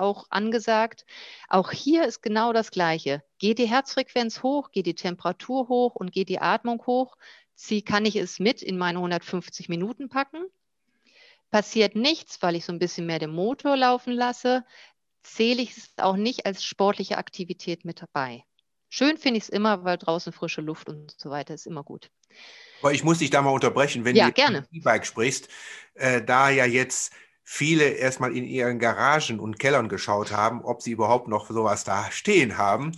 auch 0.00 0.26
angesagt. 0.30 1.04
Auch 1.48 1.70
hier 1.70 2.04
ist 2.04 2.22
genau 2.22 2.52
das 2.52 2.70
Gleiche. 2.70 3.22
Geht 3.38 3.58
die 3.58 3.68
Herzfrequenz 3.68 4.42
hoch, 4.42 4.70
geht 4.70 4.86
die 4.86 4.94
Temperatur 4.94 5.68
hoch 5.68 5.94
und 5.94 6.12
geht 6.12 6.28
die 6.28 6.40
Atmung 6.40 6.84
hoch, 6.86 7.16
zieh, 7.54 7.82
kann 7.82 8.06
ich 8.06 8.16
es 8.16 8.40
mit 8.40 8.62
in 8.62 8.78
meine 8.78 8.98
150 8.98 9.68
Minuten 9.68 10.08
packen. 10.08 10.44
Passiert 11.50 11.94
nichts, 11.94 12.42
weil 12.42 12.56
ich 12.56 12.64
so 12.64 12.72
ein 12.72 12.78
bisschen 12.78 13.06
mehr 13.06 13.18
den 13.18 13.30
Motor 13.30 13.76
laufen 13.76 14.12
lasse, 14.12 14.64
zähle 15.22 15.62
ich 15.62 15.76
es 15.76 15.92
auch 15.96 16.16
nicht 16.16 16.46
als 16.46 16.64
sportliche 16.64 17.18
Aktivität 17.18 17.84
mit 17.84 18.02
dabei. 18.02 18.44
Schön 18.88 19.18
finde 19.18 19.38
ich 19.38 19.44
es 19.44 19.48
immer, 19.48 19.84
weil 19.84 19.98
draußen 19.98 20.32
frische 20.32 20.60
Luft 20.60 20.88
und 20.88 21.14
so 21.16 21.30
weiter 21.30 21.54
ist 21.54 21.66
immer 21.66 21.84
gut. 21.84 22.10
Aber 22.80 22.92
ich 22.92 23.04
muss 23.04 23.18
dich 23.18 23.30
da 23.30 23.42
mal 23.42 23.50
unterbrechen, 23.50 24.04
wenn 24.04 24.16
ja, 24.16 24.26
du 24.26 24.32
gerne. 24.32 24.66
E-Bike 24.70 25.06
sprichst, 25.06 25.48
äh, 25.94 26.22
da 26.22 26.48
ja 26.48 26.64
jetzt 26.64 27.12
viele 27.42 27.84
erstmal 27.84 28.36
in 28.36 28.44
ihren 28.44 28.78
Garagen 28.78 29.40
und 29.40 29.58
Kellern 29.58 29.88
geschaut 29.88 30.32
haben, 30.32 30.62
ob 30.62 30.82
sie 30.82 30.92
überhaupt 30.92 31.28
noch 31.28 31.48
sowas 31.50 31.82
da 31.82 32.10
stehen 32.10 32.58
haben, 32.58 32.92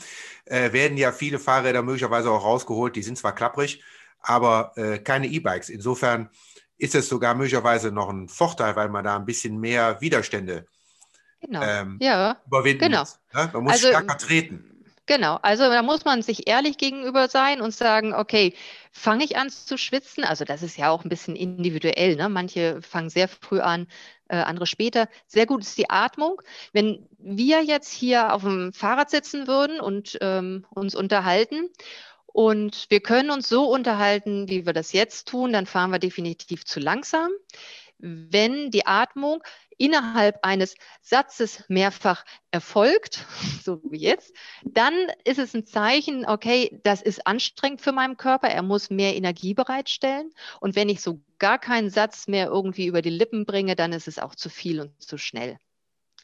äh, 0.44 0.72
werden 0.72 0.98
ja 0.98 1.12
viele 1.12 1.38
Fahrräder 1.38 1.82
möglicherweise 1.82 2.30
auch 2.30 2.44
rausgeholt. 2.44 2.96
Die 2.96 3.02
sind 3.02 3.16
zwar 3.16 3.34
klapprig, 3.34 3.82
aber 4.20 4.72
äh, 4.76 4.98
keine 4.98 5.28
E-Bikes. 5.28 5.68
Insofern 5.68 6.30
ist 6.78 6.94
es 6.94 7.08
sogar 7.08 7.34
möglicherweise 7.34 7.92
noch 7.92 8.08
ein 8.08 8.28
Vorteil, 8.28 8.74
weil 8.74 8.88
man 8.88 9.04
da 9.04 9.16
ein 9.16 9.24
bisschen 9.24 9.58
mehr 9.60 10.00
Widerstände 10.00 10.66
genau. 11.40 11.62
ähm, 11.62 11.98
ja, 12.00 12.36
überwinden 12.46 12.80
genau. 12.80 13.00
muss. 13.00 13.20
Ne? 13.32 13.50
Man 13.52 13.62
muss 13.62 13.72
Also, 13.72 13.88
stärker 13.88 14.18
treten. 14.18 14.69
Genau, 15.10 15.40
also 15.42 15.64
da 15.64 15.82
muss 15.82 16.04
man 16.04 16.22
sich 16.22 16.46
ehrlich 16.46 16.78
gegenüber 16.78 17.26
sein 17.26 17.60
und 17.60 17.74
sagen, 17.74 18.14
okay, 18.14 18.54
fange 18.92 19.24
ich 19.24 19.36
an 19.36 19.50
zu 19.50 19.76
schwitzen? 19.76 20.22
Also 20.22 20.44
das 20.44 20.62
ist 20.62 20.76
ja 20.76 20.88
auch 20.90 21.02
ein 21.04 21.08
bisschen 21.08 21.34
individuell. 21.34 22.14
Ne? 22.14 22.28
Manche 22.28 22.80
fangen 22.80 23.10
sehr 23.10 23.26
früh 23.26 23.58
an, 23.58 23.88
äh, 24.28 24.36
andere 24.36 24.66
später. 24.66 25.08
Sehr 25.26 25.46
gut 25.46 25.62
ist 25.62 25.76
die 25.76 25.90
Atmung. 25.90 26.40
Wenn 26.72 27.08
wir 27.18 27.64
jetzt 27.64 27.92
hier 27.92 28.32
auf 28.32 28.42
dem 28.42 28.72
Fahrrad 28.72 29.10
sitzen 29.10 29.48
würden 29.48 29.80
und 29.80 30.16
ähm, 30.20 30.64
uns 30.70 30.94
unterhalten 30.94 31.70
und 32.26 32.86
wir 32.88 33.00
können 33.00 33.32
uns 33.32 33.48
so 33.48 33.64
unterhalten, 33.64 34.48
wie 34.48 34.64
wir 34.64 34.72
das 34.72 34.92
jetzt 34.92 35.26
tun, 35.26 35.52
dann 35.52 35.66
fahren 35.66 35.90
wir 35.90 35.98
definitiv 35.98 36.64
zu 36.64 36.78
langsam. 36.78 37.30
Wenn 38.02 38.70
die 38.70 38.86
Atmung 38.86 39.42
innerhalb 39.76 40.38
eines 40.42 40.74
Satzes 41.00 41.64
mehrfach 41.68 42.24
erfolgt, 42.50 43.26
so 43.64 43.80
wie 43.90 44.00
jetzt, 44.00 44.34
dann 44.64 44.94
ist 45.24 45.38
es 45.38 45.54
ein 45.54 45.66
Zeichen, 45.66 46.26
okay, 46.26 46.80
das 46.82 47.02
ist 47.02 47.26
anstrengend 47.26 47.80
für 47.80 47.92
meinen 47.92 48.16
Körper, 48.16 48.48
er 48.48 48.62
muss 48.62 48.90
mehr 48.90 49.16
Energie 49.16 49.54
bereitstellen. 49.54 50.30
Und 50.60 50.76
wenn 50.76 50.88
ich 50.88 51.00
so 51.00 51.20
gar 51.38 51.58
keinen 51.58 51.90
Satz 51.90 52.28
mehr 52.28 52.46
irgendwie 52.46 52.86
über 52.86 53.02
die 53.02 53.10
Lippen 53.10 53.46
bringe, 53.46 53.76
dann 53.76 53.92
ist 53.92 54.08
es 54.08 54.18
auch 54.18 54.34
zu 54.34 54.50
viel 54.50 54.80
und 54.80 55.00
zu 55.02 55.16
schnell. 55.18 55.58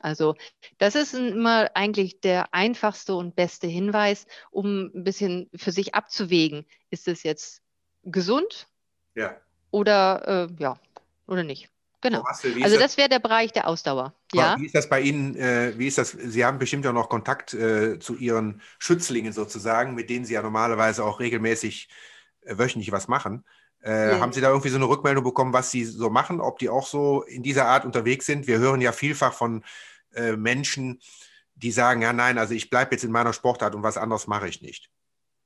Also 0.00 0.34
das 0.78 0.94
ist 0.94 1.14
immer 1.14 1.70
eigentlich 1.74 2.20
der 2.20 2.52
einfachste 2.52 3.14
und 3.14 3.34
beste 3.34 3.66
Hinweis, 3.66 4.26
um 4.50 4.90
ein 4.94 5.04
bisschen 5.04 5.48
für 5.54 5.72
sich 5.72 5.94
abzuwägen, 5.94 6.66
ist 6.90 7.08
es 7.08 7.22
jetzt 7.22 7.62
gesund 8.02 8.68
Ja. 9.14 9.40
oder 9.70 10.48
äh, 10.50 10.62
ja 10.62 10.78
oder 11.26 11.42
nicht. 11.42 11.68
Genau. 12.02 12.20
Ist 12.30 12.44
Also 12.44 12.76
das- 12.76 12.78
das 12.78 12.96
wäre 12.98 13.08
der 13.08 13.18
Bereich 13.18 13.52
der 13.52 13.66
Ausdauer. 13.66 14.14
Ja, 14.32 14.56
Wie 14.58 14.66
ist 14.66 14.74
das 14.74 14.88
bei 14.88 15.00
Ihnen? 15.00 15.34
Äh, 15.34 15.72
wie 15.78 15.86
ist 15.88 15.98
das? 15.98 16.10
Sie 16.10 16.44
haben 16.44 16.58
bestimmt 16.58 16.84
ja 16.84 16.92
noch 16.92 17.08
Kontakt 17.08 17.54
äh, 17.54 17.98
zu 17.98 18.16
Ihren 18.16 18.60
Schützlingen 18.78 19.32
sozusagen, 19.32 19.94
mit 19.94 20.10
denen 20.10 20.24
Sie 20.24 20.34
ja 20.34 20.42
normalerweise 20.42 21.04
auch 21.04 21.18
regelmäßig 21.20 21.88
äh, 22.42 22.58
wöchentlich 22.58 22.92
was 22.92 23.08
machen. 23.08 23.44
Äh, 23.82 24.10
Ja. 24.12 24.20
Haben 24.20 24.32
Sie 24.32 24.40
da 24.40 24.48
irgendwie 24.50 24.68
so 24.68 24.76
eine 24.76 24.88
Rückmeldung 24.88 25.24
bekommen, 25.24 25.52
was 25.52 25.70
Sie 25.70 25.84
so 25.84 26.10
machen, 26.10 26.40
ob 26.40 26.58
die 26.58 26.68
auch 26.68 26.86
so 26.86 27.22
in 27.22 27.42
dieser 27.42 27.66
Art 27.66 27.84
unterwegs 27.84 28.26
sind? 28.26 28.46
Wir 28.46 28.58
hören 28.58 28.80
ja 28.80 28.92
vielfach 28.92 29.32
von 29.32 29.64
äh, 30.14 30.36
Menschen, 30.36 31.00
die 31.54 31.72
sagen, 31.72 32.02
ja 32.02 32.12
nein, 32.12 32.36
also 32.38 32.52
ich 32.54 32.68
bleibe 32.70 32.92
jetzt 32.94 33.04
in 33.04 33.10
meiner 33.10 33.32
Sportart 33.32 33.74
und 33.74 33.82
was 33.82 33.96
anderes 33.96 34.26
mache 34.26 34.48
ich 34.48 34.60
nicht. 34.60 34.90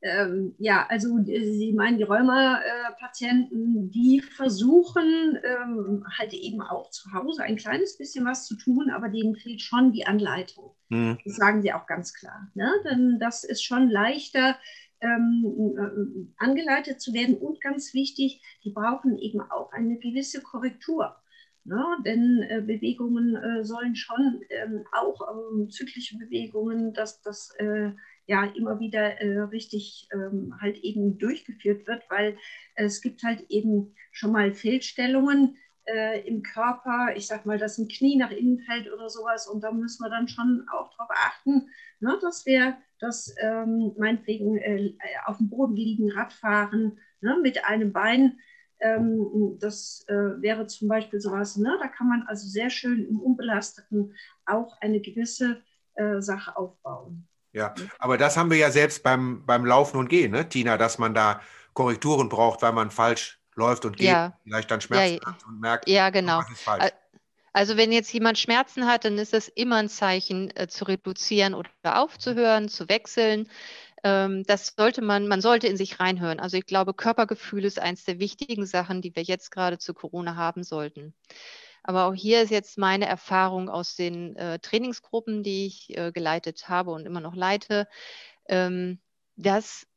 Ähm, 0.02 0.54
ja, 0.58 0.86
also 0.88 1.18
äh, 1.18 1.52
Sie 1.52 1.72
meinen 1.72 1.98
die 1.98 2.04
Rheuma-Patienten, 2.04 3.90
die 3.90 4.20
versuchen 4.20 5.38
ähm, 5.42 6.04
halt 6.18 6.32
eben 6.32 6.62
auch 6.62 6.90
zu 6.90 7.12
Hause 7.12 7.42
ein 7.42 7.56
kleines 7.56 7.98
bisschen 7.98 8.24
was 8.24 8.46
zu 8.46 8.56
tun, 8.56 8.90
aber 8.90 9.10
denen 9.10 9.36
fehlt 9.36 9.60
schon 9.60 9.92
die 9.92 10.06
Anleitung. 10.06 10.74
Hm. 10.88 11.18
Das 11.24 11.36
sagen 11.36 11.60
sie 11.60 11.72
auch 11.72 11.86
ganz 11.86 12.14
klar. 12.14 12.50
Ne? 12.54 12.72
Denn 12.84 13.18
das 13.20 13.44
ist 13.44 13.62
schon 13.62 13.90
leichter, 13.90 14.56
ähm, 15.02 15.74
äh, 15.76 16.42
angeleitet 16.42 17.00
zu 17.00 17.12
werden. 17.12 17.36
Und 17.36 17.60
ganz 17.60 17.92
wichtig, 17.94 18.42
die 18.64 18.70
brauchen 18.70 19.18
eben 19.18 19.40
auch 19.40 19.72
eine 19.72 19.98
gewisse 19.98 20.42
Korrektur. 20.42 21.16
Ne? 21.64 21.84
Denn 22.04 22.42
äh, 22.48 22.62
Bewegungen 22.62 23.36
äh, 23.36 23.64
sollen 23.64 23.96
schon 23.96 24.40
ähm, 24.48 24.84
auch 24.92 25.20
ähm, 25.30 25.70
zyklische 25.70 26.16
Bewegungen, 26.16 26.94
dass 26.94 27.20
das 27.20 27.50
äh, 27.58 27.92
ja 28.26 28.44
immer 28.44 28.78
wieder 28.80 29.20
äh, 29.20 29.40
richtig 29.40 30.08
ähm, 30.12 30.54
halt 30.60 30.78
eben 30.78 31.18
durchgeführt 31.18 31.86
wird, 31.86 32.02
weil 32.08 32.36
es 32.74 33.00
gibt 33.00 33.22
halt 33.22 33.44
eben 33.48 33.94
schon 34.12 34.32
mal 34.32 34.52
Fehlstellungen 34.52 35.56
äh, 35.86 36.20
im 36.26 36.42
Körper. 36.42 37.14
Ich 37.16 37.26
sag 37.26 37.46
mal, 37.46 37.58
dass 37.58 37.78
ein 37.78 37.88
Knie 37.88 38.16
nach 38.16 38.30
innen 38.30 38.60
fällt 38.60 38.92
oder 38.92 39.08
sowas 39.08 39.46
und 39.46 39.62
da 39.62 39.72
müssen 39.72 40.04
wir 40.04 40.10
dann 40.10 40.28
schon 40.28 40.66
auch 40.72 40.90
darauf 40.96 41.10
achten, 41.10 41.68
ne, 42.00 42.18
dass 42.20 42.46
wir 42.46 42.76
das 42.98 43.34
ähm, 43.40 43.92
meinetwegen 43.98 44.58
äh, 44.58 44.92
auf 45.26 45.38
dem 45.38 45.48
Boden 45.48 45.74
liegen, 45.74 46.12
Radfahren 46.12 46.98
ne, 47.20 47.38
mit 47.42 47.64
einem 47.64 47.92
Bein. 47.92 48.38
Ähm, 48.80 49.58
das 49.60 50.04
äh, 50.08 50.40
wäre 50.40 50.66
zum 50.66 50.88
Beispiel 50.88 51.20
sowas, 51.20 51.56
ne? 51.56 51.76
da 51.80 51.88
kann 51.88 52.08
man 52.08 52.22
also 52.22 52.48
sehr 52.48 52.70
schön 52.70 53.04
im 53.06 53.20
Unbelasteten 53.20 54.14
auch 54.46 54.80
eine 54.80 55.00
gewisse 55.00 55.62
äh, 55.94 56.20
Sache 56.20 56.56
aufbauen. 56.56 57.28
Ja, 57.52 57.74
aber 57.98 58.16
das 58.16 58.36
haben 58.36 58.50
wir 58.50 58.58
ja 58.58 58.70
selbst 58.70 59.02
beim, 59.02 59.44
beim 59.44 59.64
Laufen 59.66 59.96
und 59.98 60.08
Gehen, 60.08 60.30
ne, 60.32 60.48
Tina, 60.48 60.76
dass 60.76 60.98
man 60.98 61.14
da 61.14 61.40
Korrekturen 61.74 62.28
braucht, 62.28 62.62
weil 62.62 62.72
man 62.72 62.90
falsch 62.90 63.40
läuft 63.54 63.84
und 63.84 63.96
geht, 63.96 64.06
Ja. 64.06 64.32
vielleicht 64.44 64.70
dann 64.70 64.80
Schmerzen 64.80 65.16
Ja, 65.16 65.26
hat 65.26 65.44
und 65.46 65.60
merkt, 65.60 65.88
ja, 65.88 66.10
genau. 66.10 66.40
ist 66.52 66.62
falsch. 66.62 66.84
Al- 66.84 66.92
Also 67.52 67.76
wenn 67.76 67.92
jetzt 67.92 68.12
jemand 68.12 68.38
Schmerzen 68.38 68.86
hat, 68.86 69.04
dann 69.04 69.18
ist 69.18 69.32
das 69.32 69.48
immer 69.48 69.76
ein 69.76 69.88
Zeichen 69.88 70.50
äh, 70.56 70.68
zu 70.68 70.84
reduzieren 70.86 71.54
oder 71.54 71.70
aufzuhören, 71.84 72.68
zu 72.68 72.88
wechseln. 72.88 73.48
Ähm, 74.04 74.44
das 74.46 74.74
sollte 74.78 75.02
man, 75.02 75.28
man 75.28 75.40
sollte 75.42 75.68
in 75.68 75.76
sich 75.78 76.00
reinhören. 76.00 76.40
Also 76.40 76.56
ich 76.58 76.66
glaube, 76.66 76.94
Körpergefühl 76.94 77.64
ist 77.64 77.78
eines 77.80 78.04
der 78.04 78.20
wichtigen 78.20 78.66
Sachen, 78.66 79.02
die 79.02 79.16
wir 79.16 79.22
jetzt 79.24 79.50
gerade 79.52 79.78
zu 79.78 79.94
Corona 79.94 80.36
haben 80.36 80.64
sollten. 80.64 81.14
Aber 81.90 82.04
auch 82.04 82.14
hier 82.14 82.40
ist 82.40 82.50
jetzt 82.50 82.78
meine 82.78 83.06
Erfahrung 83.06 83.68
aus 83.68 83.96
den 83.96 84.36
äh, 84.36 84.60
Trainingsgruppen, 84.60 85.42
die 85.42 85.66
ich 85.66 85.98
äh, 85.98 86.12
geleitet 86.12 86.68
habe 86.68 86.92
und 86.92 87.04
immer 87.04 87.18
noch 87.18 87.34
leite, 87.34 87.88
ähm, 88.48 89.00
dass 89.34 89.88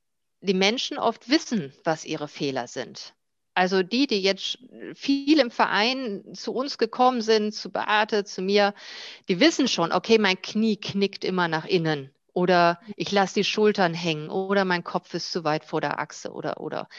die 0.41 0.55
Menschen 0.55 0.97
oft 0.97 1.29
wissen, 1.29 1.71
was 1.83 2.03
ihre 2.03 2.27
Fehler 2.27 2.65
sind. 2.65 3.13
Also 3.53 3.83
die, 3.83 4.07
die 4.07 4.23
jetzt 4.23 4.57
viel 4.95 5.39
im 5.39 5.51
Verein 5.51 6.33
zu 6.33 6.55
uns 6.55 6.79
gekommen 6.79 7.21
sind, 7.21 7.53
zu 7.53 7.71
Beate, 7.71 8.23
zu 8.23 8.41
mir, 8.41 8.73
die 9.27 9.39
wissen 9.39 9.67
schon, 9.67 9.91
okay, 9.91 10.17
mein 10.17 10.41
Knie 10.41 10.77
knickt 10.77 11.23
immer 11.23 11.47
nach 11.47 11.65
innen 11.65 12.09
oder 12.33 12.79
ich 12.97 13.11
lasse 13.11 13.35
die 13.35 13.43
Schultern 13.43 13.93
hängen 13.93 14.31
oder 14.31 14.65
mein 14.65 14.83
Kopf 14.83 15.13
ist 15.13 15.31
zu 15.31 15.43
weit 15.43 15.63
vor 15.63 15.79
der 15.79 15.99
Achse 15.99 16.31
oder 16.31 16.59
oder. 16.59 16.89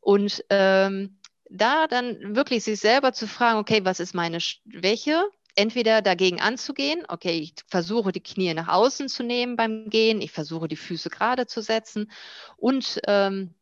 Und 0.00 0.44
ähm, 0.50 1.19
da 1.50 1.88
dann 1.88 2.36
wirklich 2.36 2.64
sich 2.64 2.80
selber 2.80 3.12
zu 3.12 3.26
fragen, 3.26 3.58
okay, 3.58 3.84
was 3.84 4.00
ist 4.00 4.14
meine 4.14 4.40
Schwäche? 4.40 5.22
Entweder 5.56 6.00
dagegen 6.00 6.40
anzugehen, 6.40 7.04
okay, 7.08 7.38
ich 7.38 7.54
versuche 7.66 8.12
die 8.12 8.22
Knie 8.22 8.54
nach 8.54 8.68
außen 8.68 9.08
zu 9.08 9.24
nehmen 9.24 9.56
beim 9.56 9.90
Gehen, 9.90 10.20
ich 10.20 10.30
versuche 10.30 10.68
die 10.68 10.76
Füße 10.76 11.10
gerade 11.10 11.46
zu 11.46 11.60
setzen 11.60 12.10
und 12.56 13.00
ähm, 13.08 13.52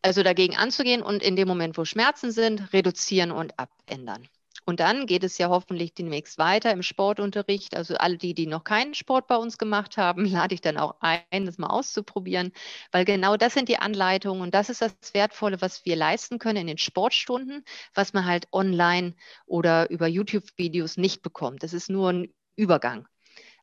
also 0.00 0.22
dagegen 0.22 0.56
anzugehen 0.56 1.02
und 1.02 1.24
in 1.24 1.34
dem 1.34 1.48
Moment, 1.48 1.76
wo 1.76 1.84
Schmerzen 1.84 2.30
sind, 2.30 2.72
reduzieren 2.72 3.32
und 3.32 3.58
abändern. 3.58 4.28
Und 4.64 4.80
dann 4.80 5.06
geht 5.06 5.24
es 5.24 5.38
ja 5.38 5.48
hoffentlich 5.48 5.94
demnächst 5.94 6.38
weiter 6.38 6.70
im 6.72 6.82
Sportunterricht. 6.82 7.76
Also 7.76 7.96
alle 7.96 8.16
die, 8.16 8.34
die 8.34 8.46
noch 8.46 8.64
keinen 8.64 8.94
Sport 8.94 9.26
bei 9.26 9.36
uns 9.36 9.58
gemacht 9.58 9.96
haben, 9.96 10.24
lade 10.26 10.54
ich 10.54 10.60
dann 10.60 10.76
auch 10.76 10.96
ein, 11.00 11.46
das 11.46 11.58
mal 11.58 11.68
auszuprobieren, 11.68 12.52
weil 12.90 13.04
genau 13.04 13.36
das 13.36 13.54
sind 13.54 13.68
die 13.68 13.78
Anleitungen 13.78 14.42
und 14.42 14.54
das 14.54 14.70
ist 14.70 14.82
das 14.82 14.94
Wertvolle, 15.12 15.60
was 15.60 15.84
wir 15.84 15.96
leisten 15.96 16.38
können 16.38 16.58
in 16.58 16.66
den 16.66 16.78
Sportstunden, 16.78 17.64
was 17.94 18.12
man 18.12 18.24
halt 18.24 18.48
online 18.52 19.14
oder 19.46 19.90
über 19.90 20.06
YouTube-Videos 20.06 20.96
nicht 20.96 21.22
bekommt. 21.22 21.62
Das 21.62 21.72
ist 21.72 21.90
nur 21.90 22.10
ein 22.10 22.34
Übergang. 22.56 23.08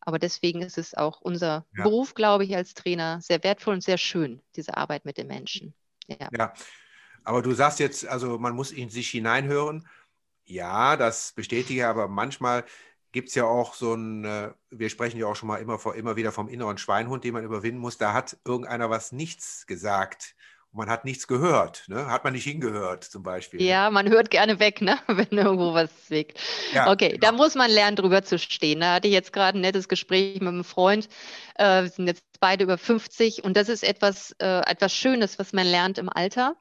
Aber 0.01 0.19
deswegen 0.19 0.62
ist 0.62 0.77
es 0.77 0.93
auch 0.95 1.21
unser 1.21 1.65
ja. 1.75 1.83
Beruf, 1.83 2.13
glaube 2.13 2.43
ich, 2.43 2.55
als 2.55 2.73
Trainer 2.73 3.19
sehr 3.21 3.43
wertvoll 3.43 3.75
und 3.75 3.83
sehr 3.83 3.97
schön, 3.97 4.41
diese 4.55 4.77
Arbeit 4.77 5.05
mit 5.05 5.17
den 5.17 5.27
Menschen. 5.27 5.73
Ja. 6.07 6.29
ja. 6.35 6.53
Aber 7.23 7.41
du 7.41 7.51
sagst 7.53 7.79
jetzt, 7.79 8.07
also 8.07 8.39
man 8.39 8.55
muss 8.55 8.71
in 8.71 8.89
sich 8.89 9.09
hineinhören. 9.09 9.88
Ja, 10.49 10.97
das 10.97 11.33
bestätige 11.33 11.81
ich, 11.81 11.85
aber 11.85 12.07
manchmal 12.07 12.65
gibt 13.12 13.29
es 13.29 13.35
ja 13.35 13.45
auch 13.45 13.73
so 13.73 13.93
ein, 13.93 14.25
äh, 14.25 14.51
wir 14.69 14.89
sprechen 14.89 15.19
ja 15.19 15.27
auch 15.27 15.35
schon 15.35 15.47
mal 15.47 15.57
immer, 15.57 15.79
immer 15.95 16.15
wieder 16.15 16.31
vom 16.31 16.47
inneren 16.47 16.77
Schweinhund, 16.77 17.23
den 17.23 17.33
man 17.33 17.43
überwinden 17.43 17.79
muss. 17.79 17.97
Da 17.97 18.13
hat 18.13 18.38
irgendeiner 18.45 18.89
was 18.89 19.12
nichts 19.12 19.65
gesagt 19.67 20.35
man 20.71 20.89
hat 20.89 21.05
nichts 21.05 21.27
gehört. 21.27 21.83
Ne? 21.88 22.07
Hat 22.07 22.23
man 22.23 22.33
nicht 22.33 22.43
hingehört 22.43 23.03
zum 23.03 23.23
Beispiel. 23.23 23.59
Ne? 23.59 23.65
Ja, 23.65 23.89
man 23.89 24.09
hört 24.09 24.29
gerne 24.29 24.59
weg, 24.59 24.81
ne? 24.81 24.99
wenn 25.07 25.31
irgendwo 25.31 25.73
was 25.73 25.89
zwickt. 26.05 26.39
Ja, 26.73 26.91
okay, 26.91 27.09
genau. 27.09 27.21
da 27.21 27.31
muss 27.31 27.55
man 27.55 27.71
lernen, 27.71 27.95
drüber 27.95 28.23
zu 28.23 28.38
stehen. 28.38 28.81
Da 28.81 28.95
hatte 28.95 29.07
ich 29.07 29.13
jetzt 29.13 29.33
gerade 29.33 29.57
ein 29.57 29.62
nettes 29.62 29.88
Gespräch 29.88 30.39
mit 30.39 30.49
einem 30.49 30.63
Freund. 30.63 31.09
Äh, 31.55 31.83
wir 31.83 31.89
sind 31.89 32.07
jetzt 32.07 32.23
beide 32.39 32.63
über 32.63 32.77
50 32.77 33.43
und 33.43 33.57
das 33.57 33.69
ist 33.69 33.83
etwas, 33.83 34.35
äh, 34.39 34.62
etwas 34.69 34.93
Schönes, 34.93 35.39
was 35.39 35.53
man 35.53 35.65
lernt 35.65 35.97
im 35.97 36.09
Alter, 36.09 36.55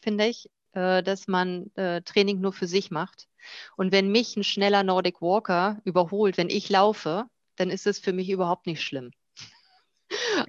finde 0.00 0.26
ich, 0.26 0.50
äh, 0.72 1.02
dass 1.02 1.28
man 1.28 1.74
äh, 1.76 2.02
Training 2.02 2.40
nur 2.40 2.52
für 2.52 2.66
sich 2.66 2.90
macht. 2.90 3.28
Und 3.76 3.92
wenn 3.92 4.10
mich 4.10 4.36
ein 4.36 4.44
schneller 4.44 4.82
Nordic 4.82 5.20
Walker 5.22 5.80
überholt, 5.84 6.36
wenn 6.36 6.50
ich 6.50 6.68
laufe, 6.68 7.26
dann 7.56 7.70
ist 7.70 7.86
es 7.86 7.98
für 7.98 8.12
mich 8.12 8.30
überhaupt 8.30 8.66
nicht 8.66 8.82
schlimm. 8.82 9.10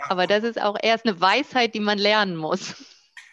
Aber 0.07 0.27
das 0.27 0.43
ist 0.43 0.61
auch 0.61 0.77
erst 0.81 1.05
eine 1.05 1.19
Weisheit, 1.19 1.73
die 1.75 1.79
man 1.79 1.97
lernen 1.97 2.35
muss. 2.35 2.75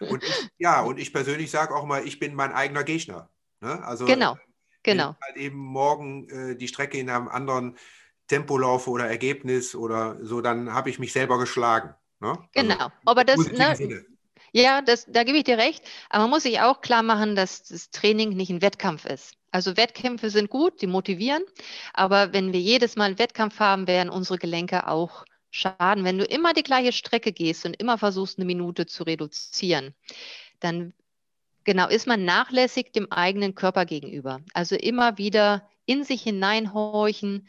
Und 0.00 0.22
ich, 0.22 0.48
ja, 0.58 0.82
und 0.82 0.98
ich 0.98 1.12
persönlich 1.12 1.50
sage 1.50 1.74
auch 1.74 1.86
mal, 1.86 2.06
ich 2.06 2.18
bin 2.18 2.34
mein 2.34 2.52
eigener 2.52 2.84
Gegner. 2.84 3.30
Ne? 3.60 3.82
Also, 3.82 4.04
genau, 4.04 4.36
genau. 4.82 5.04
Wenn 5.04 5.10
ich 5.10 5.26
halt 5.26 5.36
eben 5.36 5.58
morgen 5.58 6.28
äh, 6.28 6.56
die 6.56 6.68
Strecke 6.68 6.98
in 6.98 7.08
einem 7.08 7.28
anderen 7.28 7.78
Tempo 8.26 8.58
laufe 8.58 8.90
oder 8.90 9.08
Ergebnis 9.08 9.74
oder 9.74 10.18
so, 10.24 10.40
dann 10.40 10.72
habe 10.72 10.90
ich 10.90 10.98
mich 10.98 11.12
selber 11.12 11.38
geschlagen. 11.38 11.94
Ne? 12.20 12.28
Also 12.28 12.44
genau, 12.52 12.90
aber 13.04 13.24
das, 13.24 13.38
ne, 13.38 14.04
ja, 14.56 14.80
das, 14.80 15.04
da 15.06 15.22
gebe 15.22 15.36
ich 15.36 15.44
dir 15.44 15.58
recht. 15.58 15.84
Aber 16.08 16.24
man 16.24 16.30
muss 16.30 16.44
sich 16.44 16.60
auch 16.60 16.80
klar 16.80 17.02
machen, 17.02 17.36
dass 17.36 17.64
das 17.64 17.90
Training 17.90 18.30
nicht 18.30 18.50
ein 18.50 18.62
Wettkampf 18.62 19.04
ist. 19.04 19.34
Also 19.50 19.76
Wettkämpfe 19.76 20.30
sind 20.30 20.48
gut, 20.48 20.80
die 20.80 20.86
motivieren. 20.86 21.42
Aber 21.92 22.32
wenn 22.32 22.54
wir 22.54 22.60
jedes 22.60 22.96
Mal 22.96 23.04
einen 23.04 23.18
Wettkampf 23.18 23.60
haben, 23.60 23.86
werden 23.86 24.08
unsere 24.08 24.38
Gelenke 24.38 24.88
auch 24.88 25.26
schaden. 25.50 26.04
Wenn 26.04 26.16
du 26.16 26.24
immer 26.24 26.54
die 26.54 26.62
gleiche 26.62 26.92
Strecke 26.92 27.32
gehst 27.32 27.66
und 27.66 27.74
immer 27.78 27.98
versuchst, 27.98 28.38
eine 28.38 28.46
Minute 28.46 28.86
zu 28.86 29.02
reduzieren, 29.02 29.94
dann 30.60 30.94
genau 31.64 31.88
ist 31.88 32.06
man 32.06 32.24
nachlässig 32.24 32.92
dem 32.92 33.12
eigenen 33.12 33.54
Körper 33.54 33.84
gegenüber. 33.84 34.40
Also 34.54 34.74
immer 34.74 35.18
wieder 35.18 35.68
in 35.84 36.02
sich 36.02 36.22
hineinhorchen 36.22 37.46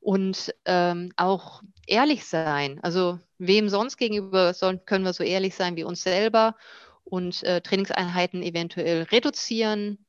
und 0.00 0.54
ähm, 0.64 1.12
auch 1.16 1.62
ehrlich 1.86 2.24
sein. 2.24 2.80
Also 2.82 3.18
wem 3.38 3.68
sonst 3.68 3.96
gegenüber 3.96 4.54
sollen, 4.54 4.84
können 4.84 5.04
wir 5.04 5.12
so 5.12 5.24
ehrlich 5.24 5.54
sein 5.54 5.76
wie 5.76 5.84
uns 5.84 6.02
selber 6.02 6.56
und 7.04 7.42
äh, 7.42 7.60
Trainingseinheiten 7.60 8.42
eventuell 8.42 9.02
reduzieren, 9.04 10.04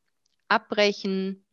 abbrechen, 0.47 1.45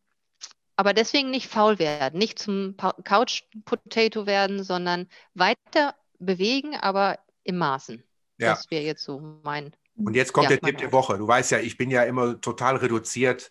aber 0.75 0.93
deswegen 0.93 1.31
nicht 1.31 1.47
faul 1.47 1.79
werden, 1.79 2.19
nicht 2.19 2.37
zum 2.37 2.75
Couch 3.03 3.43
Potato 3.65 4.27
werden, 4.27 4.63
sondern 4.63 5.07
weiter 5.33 5.95
bewegen, 6.19 6.75
aber 6.75 7.17
im 7.43 7.57
Maßen. 7.57 8.03
Ja. 8.37 8.49
Das 8.49 8.69
wäre 8.69 8.83
jetzt 8.83 9.03
so 9.03 9.19
mein. 9.43 9.73
Und 9.95 10.15
jetzt 10.15 10.33
kommt 10.33 10.51
ja, 10.51 10.57
der 10.57 10.61
Tipp 10.61 10.77
der 10.77 10.91
Woche. 10.91 11.17
Du 11.17 11.27
weißt 11.27 11.51
ja, 11.51 11.59
ich 11.59 11.77
bin 11.77 11.89
ja 11.89 12.03
immer 12.03 12.39
total 12.39 12.75
reduziert 12.75 13.49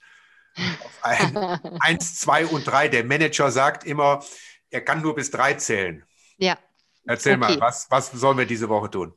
auf 0.56 0.98
ein, 1.02 1.36
eins, 1.80 2.20
zwei 2.20 2.46
und 2.46 2.64
drei. 2.64 2.86
Der 2.88 3.04
Manager 3.04 3.50
sagt 3.50 3.84
immer, 3.84 4.22
er 4.70 4.80
kann 4.80 5.02
nur 5.02 5.14
bis 5.14 5.30
drei 5.30 5.54
zählen. 5.54 6.04
Ja. 6.38 6.58
Erzähl 7.06 7.36
okay. 7.36 7.56
mal, 7.56 7.60
was, 7.60 7.86
was 7.90 8.10
sollen 8.10 8.38
wir 8.38 8.46
diese 8.46 8.68
Woche 8.68 8.90
tun? 8.90 9.14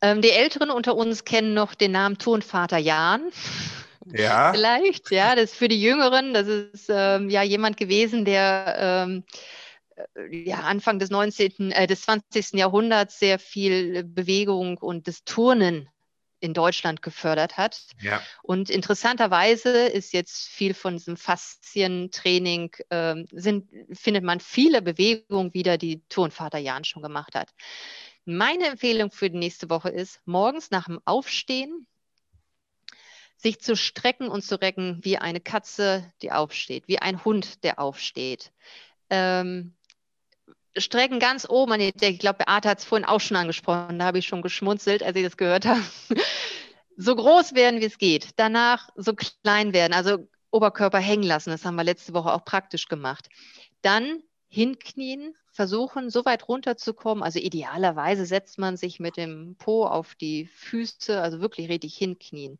Ähm, 0.00 0.22
die 0.22 0.30
Älteren 0.30 0.70
unter 0.70 0.96
uns 0.96 1.24
kennen 1.24 1.54
noch 1.54 1.74
den 1.74 1.92
Namen 1.92 2.18
Turnvater 2.18 2.78
Jan. 2.78 3.30
Ja. 4.06 4.52
Vielleicht, 4.54 5.10
ja, 5.10 5.34
das 5.34 5.52
ist 5.52 5.56
für 5.56 5.68
die 5.68 5.80
Jüngeren, 5.80 6.34
das 6.34 6.48
ist 6.48 6.86
ähm, 6.88 7.30
ja 7.30 7.42
jemand 7.42 7.76
gewesen, 7.76 8.24
der 8.24 8.76
ähm, 8.78 9.24
äh, 9.96 10.48
ja, 10.48 10.60
Anfang 10.60 10.98
des 10.98 11.10
19., 11.10 11.72
äh, 11.72 11.86
des 11.86 12.02
20. 12.02 12.54
Jahrhunderts 12.54 13.18
sehr 13.18 13.38
viel 13.38 14.04
Bewegung 14.04 14.78
und 14.78 15.08
das 15.08 15.24
Turnen 15.24 15.88
in 16.42 16.54
Deutschland 16.54 17.02
gefördert 17.02 17.56
hat. 17.56 17.80
Ja. 18.00 18.20
Und 18.42 18.68
interessanterweise 18.68 19.86
ist 19.86 20.12
jetzt 20.12 20.48
viel 20.48 20.74
von 20.74 20.96
diesem 20.96 21.16
Faszientraining, 21.16 22.74
äh, 22.90 23.14
sind, 23.30 23.70
findet 23.92 24.24
man 24.24 24.40
viele 24.40 24.82
Bewegungen 24.82 25.54
wieder, 25.54 25.78
die 25.78 26.02
Turnvater 26.08 26.58
Jan 26.58 26.84
schon 26.84 27.02
gemacht 27.02 27.36
hat. 27.36 27.50
Meine 28.24 28.66
Empfehlung 28.66 29.12
für 29.12 29.30
die 29.30 29.38
nächste 29.38 29.70
Woche 29.70 29.88
ist, 29.88 30.20
morgens 30.24 30.70
nach 30.70 30.86
dem 30.86 31.00
Aufstehen 31.04 31.86
sich 33.36 33.60
zu 33.60 33.76
strecken 33.76 34.28
und 34.28 34.42
zu 34.42 34.60
recken 34.60 34.98
wie 35.02 35.18
eine 35.18 35.40
Katze, 35.40 36.12
die 36.22 36.32
aufsteht, 36.32 36.88
wie 36.88 36.98
ein 36.98 37.24
Hund, 37.24 37.62
der 37.62 37.78
aufsteht. 37.78 38.52
Ähm, 39.10 39.74
strecken 40.76 41.18
ganz 41.18 41.48
oben 41.48 41.72
an 41.72 41.80
die 41.80 41.92
Decke. 41.92 42.14
Ich 42.14 42.18
glaube, 42.18 42.44
Beate 42.44 42.68
hat 42.68 42.78
es 42.78 42.84
vorhin 42.84 43.06
auch 43.06 43.20
schon 43.20 43.36
angesprochen, 43.36 43.98
da 43.98 44.06
habe 44.06 44.18
ich 44.18 44.26
schon 44.26 44.42
geschmunzelt, 44.42 45.02
als 45.02 45.16
ich 45.16 45.24
das 45.24 45.36
gehört 45.36 45.66
habe. 45.66 45.82
so 46.96 47.14
groß 47.14 47.54
werden, 47.54 47.80
wie 47.80 47.86
es 47.86 47.98
geht. 47.98 48.30
Danach 48.36 48.88
so 48.96 49.14
klein 49.14 49.72
werden, 49.72 49.92
also 49.92 50.28
Oberkörper 50.50 50.98
hängen 50.98 51.24
lassen. 51.24 51.50
Das 51.50 51.64
haben 51.64 51.76
wir 51.76 51.84
letzte 51.84 52.14
Woche 52.14 52.32
auch 52.32 52.44
praktisch 52.44 52.88
gemacht. 52.88 53.28
Dann 53.80 54.22
hinknien, 54.52 55.34
versuchen, 55.50 56.10
so 56.10 56.26
weit 56.26 56.46
runterzukommen. 56.46 57.24
Also 57.24 57.38
idealerweise 57.38 58.26
setzt 58.26 58.58
man 58.58 58.76
sich 58.76 59.00
mit 59.00 59.16
dem 59.16 59.56
Po 59.56 59.86
auf 59.86 60.14
die 60.14 60.44
Füße, 60.44 61.22
also 61.22 61.40
wirklich 61.40 61.70
richtig 61.70 61.96
hinknien. 61.96 62.58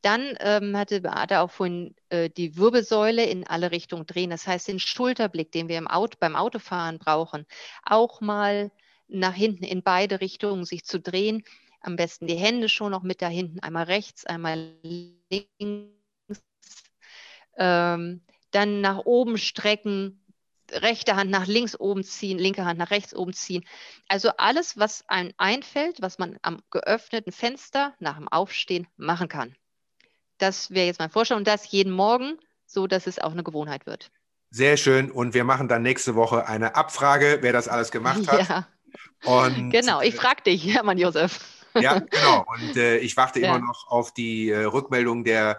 Dann 0.00 0.36
ähm, 0.40 0.74
hatte 0.74 1.02
Beate 1.02 1.40
auch 1.40 1.50
vorhin 1.50 1.94
äh, 2.08 2.30
die 2.30 2.56
Wirbelsäule 2.56 3.26
in 3.26 3.46
alle 3.46 3.72
Richtungen 3.72 4.06
drehen. 4.06 4.30
Das 4.30 4.46
heißt, 4.46 4.68
den 4.68 4.78
Schulterblick, 4.78 5.52
den 5.52 5.68
wir 5.68 5.76
im 5.76 5.86
Auto, 5.86 6.16
beim 6.18 6.34
Autofahren 6.34 6.98
brauchen, 6.98 7.44
auch 7.84 8.22
mal 8.22 8.70
nach 9.06 9.34
hinten 9.34 9.64
in 9.64 9.82
beide 9.82 10.22
Richtungen 10.22 10.64
sich 10.64 10.84
zu 10.86 11.00
drehen. 11.00 11.44
Am 11.82 11.96
besten 11.96 12.26
die 12.26 12.36
Hände 12.36 12.70
schon 12.70 12.92
noch 12.92 13.02
mit 13.02 13.20
da 13.20 13.28
hinten, 13.28 13.60
einmal 13.60 13.84
rechts, 13.84 14.24
einmal 14.24 14.72
links. 14.82 15.92
Ähm, 17.58 18.22
dann 18.50 18.80
nach 18.80 19.00
oben 19.04 19.36
strecken, 19.36 20.23
rechte 20.74 21.16
Hand 21.16 21.30
nach 21.30 21.46
links 21.46 21.78
oben 21.78 22.04
ziehen, 22.04 22.38
linke 22.38 22.64
Hand 22.64 22.78
nach 22.78 22.90
rechts 22.90 23.14
oben 23.14 23.32
ziehen. 23.32 23.64
Also 24.08 24.30
alles, 24.36 24.78
was 24.78 25.04
einem 25.08 25.32
einfällt, 25.36 26.00
was 26.00 26.18
man 26.18 26.38
am 26.42 26.60
geöffneten 26.70 27.32
Fenster 27.32 27.94
nach 27.98 28.16
dem 28.16 28.28
Aufstehen 28.28 28.86
machen 28.96 29.28
kann. 29.28 29.54
Das 30.38 30.70
wäre 30.70 30.86
jetzt 30.86 30.98
mein 30.98 31.10
Vorschlag 31.10 31.36
und 31.36 31.46
das 31.46 31.70
jeden 31.70 31.92
Morgen, 31.92 32.38
so 32.66 32.86
dass 32.86 33.06
es 33.06 33.18
auch 33.18 33.32
eine 33.32 33.44
Gewohnheit 33.44 33.86
wird. 33.86 34.10
Sehr 34.50 34.76
schön. 34.76 35.10
Und 35.10 35.34
wir 35.34 35.44
machen 35.44 35.68
dann 35.68 35.82
nächste 35.82 36.14
Woche 36.14 36.46
eine 36.46 36.76
Abfrage, 36.76 37.38
wer 37.40 37.52
das 37.52 37.68
alles 37.68 37.90
gemacht 37.90 38.28
hat. 38.28 38.48
Ja. 38.48 38.68
Und, 39.24 39.70
genau, 39.70 40.00
ich 40.00 40.14
frage 40.14 40.42
dich, 40.42 40.72
Hermann 40.72 40.98
Josef. 40.98 41.40
Ja, 41.74 41.98
genau. 41.98 42.44
Und 42.46 42.76
äh, 42.76 42.98
ich 42.98 43.16
warte 43.16 43.40
ja. 43.40 43.48
immer 43.48 43.66
noch 43.66 43.88
auf 43.88 44.14
die 44.14 44.50
äh, 44.50 44.64
Rückmeldung 44.64 45.24
der 45.24 45.58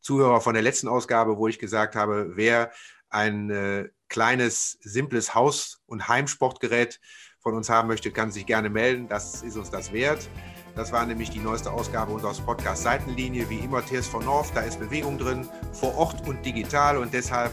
Zuhörer 0.00 0.40
von 0.40 0.54
der 0.54 0.62
letzten 0.62 0.86
Ausgabe, 0.86 1.38
wo 1.38 1.48
ich 1.48 1.58
gesagt 1.58 1.96
habe, 1.96 2.36
wer 2.36 2.70
ein 3.08 3.50
äh, 3.50 3.88
kleines, 4.08 4.78
simples 4.80 5.34
Haus- 5.34 5.80
und 5.86 6.08
Heimsportgerät 6.08 7.00
von 7.40 7.54
uns 7.54 7.68
haben 7.68 7.88
möchte, 7.88 8.10
kann 8.10 8.30
sich 8.30 8.46
gerne 8.46 8.70
melden. 8.70 9.08
Das 9.08 9.42
ist 9.42 9.56
uns 9.56 9.70
das 9.70 9.92
wert. 9.92 10.28
Das 10.74 10.92
war 10.92 11.06
nämlich 11.06 11.30
die 11.30 11.38
neueste 11.38 11.70
Ausgabe 11.70 12.12
unseres 12.12 12.40
Podcasts 12.40 12.82
Seitenlinie. 12.82 13.48
Wie 13.48 13.58
immer 13.58 13.84
TSV 13.84 14.20
North, 14.24 14.50
da 14.54 14.60
ist 14.60 14.78
Bewegung 14.78 15.16
drin, 15.16 15.48
vor 15.72 15.96
Ort 15.96 16.26
und 16.28 16.44
digital. 16.44 16.98
Und 16.98 17.14
deshalb 17.14 17.52